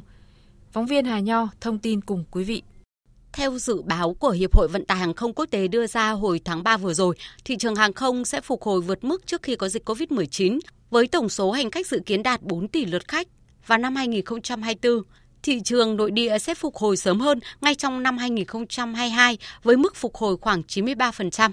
Phóng 0.74 0.86
viên 0.86 1.06
Hà 1.06 1.20
Nho 1.20 1.48
thông 1.62 1.80
tin 1.80 2.02
cùng 2.02 2.24
quý 2.32 2.44
vị. 2.44 2.62
Theo 3.34 3.58
dự 3.58 3.82
báo 3.82 4.14
của 4.14 4.30
Hiệp 4.30 4.56
hội 4.56 4.68
Vận 4.68 4.86
tải 4.86 4.98
Hàng 4.98 5.14
không 5.14 5.34
Quốc 5.34 5.46
tế 5.46 5.68
đưa 5.68 5.88
ra 5.88 6.10
hồi 6.10 6.42
tháng 6.46 6.64
3 6.64 6.78
vừa 6.78 6.94
rồi, 6.94 7.16
thị 7.46 7.56
trường 7.58 7.76
hàng 7.76 7.94
không 7.94 8.26
sẽ 8.26 8.42
phục 8.42 8.64
hồi 8.64 8.82
vượt 8.82 9.04
mức 9.04 9.28
trước 9.28 9.42
khi 9.44 9.56
có 9.56 9.70
dịch 9.70 9.90
COVID-19, 9.90 10.60
với 10.90 11.08
tổng 11.08 11.30
số 11.30 11.52
hành 11.52 11.72
khách 11.72 11.88
dự 11.88 12.00
kiến 12.06 12.24
đạt 12.24 12.42
4 12.42 12.68
tỷ 12.68 12.86
lượt 12.86 13.08
khách. 13.08 13.28
Vào 13.68 13.78
năm 13.78 13.96
2024, 13.96 15.02
thị 15.44 15.60
trường 15.64 15.96
nội 15.96 16.12
địa 16.12 16.38
sẽ 16.40 16.56
phục 16.56 16.76
hồi 16.76 16.98
sớm 16.98 17.20
hơn 17.20 17.40
ngay 17.62 17.76
trong 17.76 18.04
năm 18.04 18.18
2022 18.18 19.38
với 19.64 19.78
mức 19.78 19.96
phục 19.96 20.16
hồi 20.16 20.38
khoảng 20.38 20.62
93%. 20.62 21.52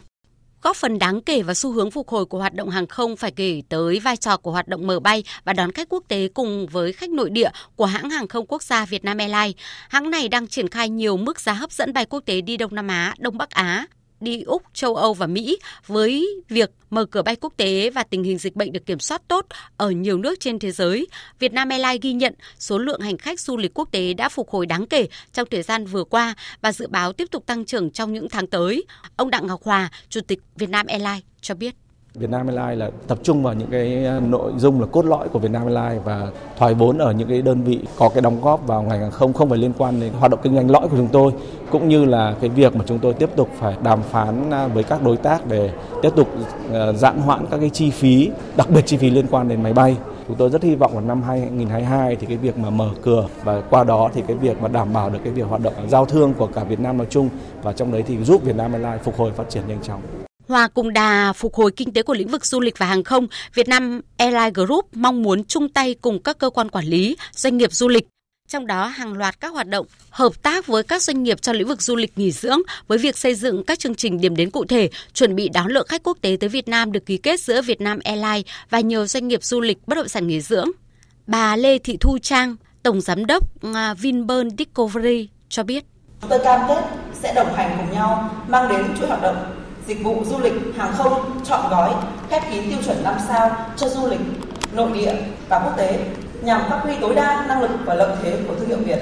Góp 0.63 0.77
phần 0.77 0.99
đáng 0.99 1.21
kể 1.21 1.43
vào 1.43 1.55
xu 1.55 1.73
hướng 1.73 1.91
phục 1.91 2.09
hồi 2.09 2.25
của 2.25 2.39
hoạt 2.39 2.55
động 2.55 2.71
hàng 2.71 2.87
không 2.87 3.17
phải 3.17 3.31
kể 3.31 3.63
tới 3.69 4.01
vai 4.01 4.17
trò 4.17 4.37
của 4.37 4.51
hoạt 4.51 4.69
động 4.69 4.87
mở 4.87 5.01
bay 5.01 5.25
và 5.45 5.53
đón 5.53 5.73
khách 5.73 5.89
quốc 5.89 6.05
tế 6.09 6.29
cùng 6.35 6.67
với 6.67 6.93
khách 6.93 7.11
nội 7.11 7.31
địa 7.31 7.51
của 7.77 7.85
hãng 7.85 8.11
hàng 8.11 8.29
không 8.29 8.47
quốc 8.47 8.63
gia 8.63 8.87
Vietnam 8.87 9.19
Airlines. 9.19 9.57
Hãng 9.89 10.11
này 10.11 10.29
đang 10.29 10.47
triển 10.47 10.69
khai 10.69 10.89
nhiều 10.89 11.17
mức 11.17 11.41
giá 11.41 11.53
hấp 11.53 11.73
dẫn 11.73 11.93
bay 11.93 12.07
quốc 12.07 12.21
tế 12.27 12.41
đi 12.41 12.57
Đông 12.57 12.75
Nam 12.75 12.89
Á, 12.89 13.15
Đông 13.19 13.39
Bắc 13.39 13.51
Á, 13.51 13.87
đi 14.21 14.43
Úc, 14.43 14.63
châu 14.75 14.97
Âu 14.97 15.15
và 15.15 15.27
Mỹ 15.27 15.59
với 15.87 16.29
việc 16.49 16.71
mở 16.91 17.05
cửa 17.05 17.23
bay 17.23 17.37
quốc 17.37 17.53
tế 17.57 17.91
và 17.91 18.03
tình 18.03 18.25
hình 18.25 18.39
dịch 18.39 18.57
bệnh 18.57 18.73
được 18.73 18.87
kiểm 18.87 19.01
soát 19.01 19.23
tốt 19.29 19.47
ở 19.77 19.91
nhiều 19.91 20.19
nước 20.19 20.41
trên 20.41 20.59
thế 20.59 20.71
giới. 20.71 21.07
Việt 21.39 21.53
Nam 21.53 21.69
Airlines 21.69 22.03
ghi 22.03 22.13
nhận 22.13 22.35
số 22.59 22.79
lượng 22.79 23.01
hành 23.01 23.19
khách 23.19 23.41
du 23.41 23.57
lịch 23.57 23.75
quốc 23.75 23.89
tế 23.93 24.15
đã 24.15 24.29
phục 24.29 24.51
hồi 24.51 24.67
đáng 24.67 24.87
kể 24.87 25.09
trong 25.33 25.49
thời 25.51 25.63
gian 25.63 25.87
vừa 25.87 26.05
qua 26.05 26.35
và 26.61 26.73
dự 26.73 26.87
báo 26.87 27.13
tiếp 27.13 27.29
tục 27.31 27.47
tăng 27.47 27.65
trưởng 27.65 27.91
trong 27.91 28.13
những 28.13 28.29
tháng 28.29 28.47
tới. 28.47 28.85
Ông 29.17 29.31
Đặng 29.31 29.47
Ngọc 29.47 29.63
Hòa, 29.63 29.91
Chủ 30.09 30.21
tịch 30.21 30.39
Việt 30.57 30.71
Nam 30.71 30.87
Airlines 30.87 31.23
cho 31.41 31.55
biết. 31.55 31.75
Việt 32.15 32.31
Nam 32.31 32.47
Airlines 32.47 32.79
là 32.79 32.91
tập 33.09 33.19
trung 33.23 33.43
vào 33.43 33.55
những 33.55 33.69
cái 33.71 34.05
ờ, 34.05 34.21
nội 34.21 34.53
dung 34.57 34.81
là 34.81 34.87
cốt 34.87 35.05
lõi 35.05 35.29
của 35.29 35.39
Việt 35.39 35.51
Nam 35.51 35.63
Airlines 35.63 36.05
và 36.05 36.29
thoái 36.59 36.75
vốn 36.75 36.99
ở 36.99 37.13
những 37.13 37.29
cái 37.29 37.43
đơn 37.43 37.63
vị 37.63 37.81
có 37.99 38.09
cái 38.09 38.23
đóng 38.23 38.41
góp 38.43 38.67
vào 38.67 38.83
ngành 38.83 39.01
hàng 39.01 39.11
không 39.11 39.33
không 39.33 39.49
phải 39.49 39.59
liên 39.59 39.73
quan 39.79 40.01
đến 40.01 40.13
hoạt 40.13 40.31
động 40.31 40.41
kinh 40.43 40.55
doanh 40.55 40.71
lõi 40.71 40.89
của 40.89 40.97
chúng 40.97 41.09
tôi 41.13 41.33
cũng 41.71 41.89
như 41.89 42.05
là 42.05 42.35
cái 42.41 42.51
việc 42.51 42.77
mà 42.77 42.85
chúng 42.87 42.99
tôi 42.99 43.15
tiếp 43.15 43.31
tục 43.37 43.49
phải 43.59 43.77
đàm 43.83 44.03
phán 44.03 44.51
à, 44.51 44.67
với 44.67 44.83
các 44.85 45.03
đối 45.03 45.17
tác 45.17 45.47
để 45.47 45.71
tiếp 46.03 46.11
tục 46.17 46.29
ờ, 46.73 46.93
giãn 46.93 47.19
hoãn 47.19 47.47
các 47.51 47.59
cái 47.61 47.71
chi 47.71 47.91
phí, 47.91 48.31
đặc 48.57 48.71
biệt 48.71 48.83
chi 48.87 48.97
phí 48.97 49.11
liên 49.11 49.27
quan 49.31 49.49
đến 49.49 49.63
máy 49.63 49.73
bay. 49.73 49.97
Chúng 50.29 50.37
tôi 50.37 50.51
rất 50.51 50.63
hy 50.63 50.75
vọng 50.75 50.93
vào 50.93 51.03
năm 51.03 51.23
2022 51.23 52.17
thì 52.17 52.27
cái 52.27 52.37
việc 52.37 52.59
mà 52.59 52.71
mở 52.71 52.91
cửa 53.03 53.27
và 53.45 53.61
qua 53.71 53.85
đó 53.85 54.11
thì 54.15 54.23
cái 54.27 54.37
việc 54.37 54.63
mà 54.63 54.69
đảm 54.69 54.93
bảo 54.93 55.11
được 55.11 55.19
cái 55.25 55.33
việc 55.33 55.47
hoạt 55.49 55.63
động 55.63 55.75
giao 55.89 56.05
thương 56.05 56.35
của 56.35 56.47
cả 56.47 56.65
Việt 56.65 56.81
Nam 56.81 56.99
nói 56.99 57.07
chung 57.11 57.29
và 57.63 57.73
trong 57.73 57.93
đấy 57.93 58.03
thì 58.07 58.25
giúp 58.25 58.43
Việt 58.45 58.57
Nam 58.57 58.73
Airlines 58.73 59.05
phục 59.05 59.17
hồi 59.17 59.33
phát 59.33 59.51
triển 59.51 59.63
nhanh 59.69 59.83
chóng. 59.83 60.01
Hòa 60.51 60.69
cùng 60.69 60.93
đà 60.93 61.33
phục 61.33 61.55
hồi 61.55 61.73
kinh 61.77 61.93
tế 61.93 62.03
của 62.03 62.15
lĩnh 62.15 62.29
vực 62.29 62.47
du 62.47 62.61
lịch 62.61 62.79
và 62.79 62.87
hàng 62.87 63.05
không, 63.05 63.27
Việt 63.55 63.69
Nam 63.69 64.01
Airlines 64.17 64.55
Group 64.55 64.89
mong 64.93 65.23
muốn 65.23 65.45
chung 65.45 65.69
tay 65.69 65.95
cùng 65.95 66.23
các 66.23 66.39
cơ 66.39 66.51
quan 66.51 66.69
quản 66.69 66.85
lý, 66.85 67.17
doanh 67.33 67.57
nghiệp 67.57 67.73
du 67.73 67.89
lịch 67.89 68.09
trong 68.49 68.67
đó 68.67 68.87
hàng 68.87 69.13
loạt 69.13 69.41
các 69.41 69.53
hoạt 69.53 69.69
động 69.69 69.87
hợp 70.11 70.43
tác 70.43 70.67
với 70.67 70.83
các 70.83 71.03
doanh 71.03 71.23
nghiệp 71.23 71.43
trong 71.43 71.57
lĩnh 71.57 71.69
vực 71.69 71.83
du 71.83 71.97
lịch 71.97 72.19
nghỉ 72.19 72.33
dưỡng 72.33 72.59
với 72.89 72.99
việc 72.99 73.19
xây 73.19 73.35
dựng 73.35 73.65
các 73.65 73.79
chương 73.79 73.95
trình 73.95 74.21
điểm 74.21 74.37
đến 74.37 74.51
cụ 74.51 74.65
thể, 74.65 74.91
chuẩn 75.13 75.37
bị 75.37 75.49
đón 75.49 75.67
lượng 75.67 75.87
khách 75.89 76.03
quốc 76.03 76.19
tế 76.21 76.37
tới 76.41 76.49
Việt 76.49 76.69
Nam 76.69 76.93
được 76.93 77.07
ký 77.07 77.17
kết 77.17 77.41
giữa 77.41 77.63
Việt 77.63 77.81
Nam 77.81 77.99
Airlines 78.05 78.47
và 78.71 78.81
nhiều 78.81 79.07
doanh 79.07 79.29
nghiệp 79.29 79.45
du 79.45 79.61
lịch 79.61 79.79
bất 79.87 79.95
động 79.95 80.09
sản 80.09 80.27
nghỉ 80.27 80.41
dưỡng. 80.41 80.71
Bà 81.27 81.57
Lê 81.57 81.79
Thị 81.79 81.97
Thu 82.01 82.19
Trang, 82.23 82.57
Tổng 82.83 83.01
Giám 83.01 83.27
đốc 83.27 83.45
à, 83.75 83.95
Vinpearl 83.95 84.49
Discovery 84.59 85.29
cho 85.49 85.63
biết. 85.63 85.85
Tôi 86.29 86.39
cam 86.45 86.61
kết 86.69 86.85
sẽ 87.23 87.35
đồng 87.35 87.55
hành 87.55 87.77
cùng 87.79 87.95
nhau 87.95 88.35
mang 88.49 88.69
đến 88.69 88.87
chuỗi 88.99 89.09
hoạt 89.09 89.23
động 89.23 89.60
dịch 89.87 90.03
vụ 90.03 90.25
du 90.25 90.39
lịch 90.39 90.53
hàng 90.77 90.95
không 90.97 91.41
chọn 91.45 91.71
gói 91.71 91.95
khép 92.31 92.43
kín 92.53 92.63
tiêu 92.71 92.79
chuẩn 92.87 93.03
5 93.03 93.15
sao 93.29 93.67
cho 93.77 93.89
du 93.89 94.07
lịch 94.09 94.21
nội 94.73 94.91
địa 94.95 95.15
và 95.49 95.59
quốc 95.59 95.77
tế 95.77 96.05
nhằm 96.43 96.61
phát 96.71 96.81
huy 96.83 96.95
tối 97.01 97.15
đa 97.15 97.45
năng 97.49 97.63
lực 97.63 97.71
và 97.85 97.95
lợi 97.95 98.17
thế 98.23 98.39
của 98.49 98.55
thương 98.55 98.69
hiệu 98.69 98.79
Việt. 98.79 98.99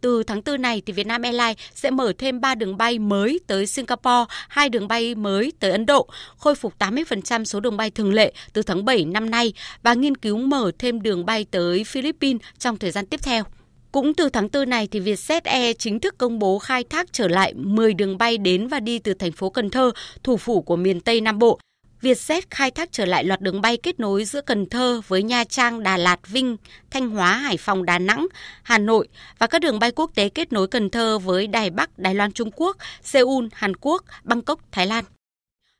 Từ 0.00 0.22
tháng 0.22 0.40
4 0.46 0.62
này 0.62 0.82
thì 0.86 0.92
Vietnam 0.92 1.22
Airlines 1.22 1.56
sẽ 1.74 1.90
mở 1.90 2.12
thêm 2.18 2.40
3 2.40 2.54
đường 2.54 2.76
bay 2.76 2.98
mới 2.98 3.40
tới 3.46 3.66
Singapore, 3.66 4.24
2 4.48 4.68
đường 4.68 4.88
bay 4.88 5.14
mới 5.14 5.52
tới 5.60 5.70
Ấn 5.70 5.86
Độ, 5.86 6.08
khôi 6.36 6.54
phục 6.54 6.74
80% 6.78 7.44
số 7.44 7.60
đường 7.60 7.76
bay 7.76 7.90
thường 7.90 8.12
lệ 8.12 8.32
từ 8.52 8.62
tháng 8.62 8.84
7 8.84 9.04
năm 9.04 9.30
nay 9.30 9.52
và 9.82 9.94
nghiên 9.94 10.16
cứu 10.16 10.36
mở 10.36 10.70
thêm 10.78 11.02
đường 11.02 11.26
bay 11.26 11.46
tới 11.50 11.84
Philippines 11.84 12.42
trong 12.58 12.76
thời 12.76 12.90
gian 12.90 13.06
tiếp 13.06 13.20
theo. 13.22 13.44
Cũng 13.92 14.14
từ 14.14 14.28
tháng 14.28 14.48
4 14.52 14.70
này 14.70 14.88
thì 14.90 15.00
Vietjet 15.00 15.40
Air 15.44 15.76
chính 15.78 16.00
thức 16.00 16.18
công 16.18 16.38
bố 16.38 16.58
khai 16.58 16.84
thác 16.84 17.12
trở 17.12 17.28
lại 17.28 17.54
10 17.54 17.94
đường 17.94 18.18
bay 18.18 18.38
đến 18.38 18.68
và 18.68 18.80
đi 18.80 18.98
từ 18.98 19.14
thành 19.14 19.32
phố 19.32 19.50
Cần 19.50 19.70
Thơ, 19.70 19.90
thủ 20.22 20.36
phủ 20.36 20.62
của 20.62 20.76
miền 20.76 21.00
Tây 21.00 21.20
Nam 21.20 21.38
Bộ. 21.38 21.58
Vietjet 22.02 22.42
khai 22.50 22.70
thác 22.70 22.92
trở 22.92 23.04
lại 23.04 23.24
loạt 23.24 23.40
đường 23.40 23.60
bay 23.60 23.76
kết 23.76 24.00
nối 24.00 24.24
giữa 24.24 24.40
Cần 24.40 24.66
Thơ 24.66 25.00
với 25.08 25.22
Nha 25.22 25.44
Trang, 25.44 25.82
Đà 25.82 25.96
Lạt, 25.96 26.28
Vinh, 26.28 26.56
Thanh 26.90 27.10
Hóa, 27.10 27.32
Hải 27.32 27.56
Phòng, 27.56 27.84
Đà 27.84 27.98
Nẵng, 27.98 28.26
Hà 28.62 28.78
Nội 28.78 29.08
và 29.38 29.46
các 29.46 29.58
đường 29.58 29.78
bay 29.78 29.92
quốc 29.92 30.10
tế 30.14 30.28
kết 30.28 30.52
nối 30.52 30.68
Cần 30.68 30.90
Thơ 30.90 31.18
với 31.18 31.46
Đài 31.46 31.70
Bắc, 31.70 31.98
Đài 31.98 32.14
Loan 32.14 32.32
Trung 32.32 32.50
Quốc, 32.56 32.76
Seoul, 33.02 33.46
Hàn 33.52 33.76
Quốc, 33.76 34.04
Bangkok, 34.24 34.60
Thái 34.72 34.86
Lan. 34.86 35.04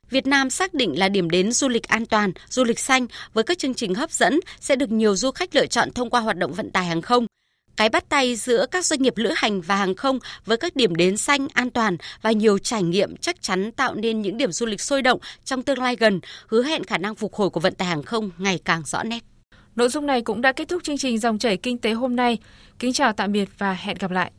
Việt 0.09 0.27
Nam 0.27 0.49
xác 0.49 0.73
định 0.73 0.99
là 0.99 1.09
điểm 1.09 1.29
đến 1.29 1.51
du 1.51 1.69
lịch 1.69 1.87
an 1.87 2.05
toàn, 2.05 2.31
du 2.49 2.63
lịch 2.63 2.79
xanh 2.79 3.07
với 3.33 3.43
các 3.43 3.57
chương 3.57 3.73
trình 3.73 3.95
hấp 3.95 4.11
dẫn 4.11 4.39
sẽ 4.59 4.75
được 4.75 4.91
nhiều 4.91 5.15
du 5.15 5.31
khách 5.31 5.55
lựa 5.55 5.65
chọn 5.65 5.91
thông 5.91 6.09
qua 6.09 6.21
hoạt 6.21 6.37
động 6.37 6.53
vận 6.53 6.71
tải 6.71 6.85
hàng 6.85 7.01
không 7.01 7.27
cái 7.81 7.89
bắt 7.89 8.09
tay 8.09 8.35
giữa 8.35 8.65
các 8.71 8.85
doanh 8.85 9.01
nghiệp 9.01 9.13
lữ 9.17 9.31
hành 9.35 9.61
và 9.61 9.75
hàng 9.75 9.95
không 9.95 10.19
với 10.45 10.57
các 10.57 10.75
điểm 10.75 10.95
đến 10.95 11.17
xanh, 11.17 11.47
an 11.53 11.69
toàn 11.69 11.97
và 12.21 12.31
nhiều 12.31 12.57
trải 12.57 12.83
nghiệm 12.83 13.17
chắc 13.17 13.41
chắn 13.41 13.71
tạo 13.71 13.95
nên 13.95 14.21
những 14.21 14.37
điểm 14.37 14.51
du 14.51 14.65
lịch 14.65 14.81
sôi 14.81 15.01
động 15.01 15.19
trong 15.45 15.63
tương 15.63 15.79
lai 15.79 15.95
gần, 15.95 16.19
hứa 16.47 16.63
hẹn 16.63 16.83
khả 16.83 16.97
năng 16.97 17.15
phục 17.15 17.33
hồi 17.33 17.49
của 17.49 17.59
vận 17.59 17.75
tải 17.75 17.87
hàng 17.87 18.03
không 18.03 18.31
ngày 18.37 18.59
càng 18.65 18.83
rõ 18.85 19.03
nét. 19.03 19.19
Nội 19.75 19.89
dung 19.89 20.05
này 20.05 20.21
cũng 20.21 20.41
đã 20.41 20.51
kết 20.51 20.67
thúc 20.67 20.83
chương 20.83 20.97
trình 20.97 21.19
dòng 21.19 21.39
chảy 21.39 21.57
kinh 21.57 21.77
tế 21.77 21.91
hôm 21.91 22.15
nay. 22.15 22.37
Kính 22.79 22.93
chào 22.93 23.13
tạm 23.13 23.31
biệt 23.31 23.49
và 23.57 23.73
hẹn 23.73 23.97
gặp 23.99 24.11
lại. 24.11 24.29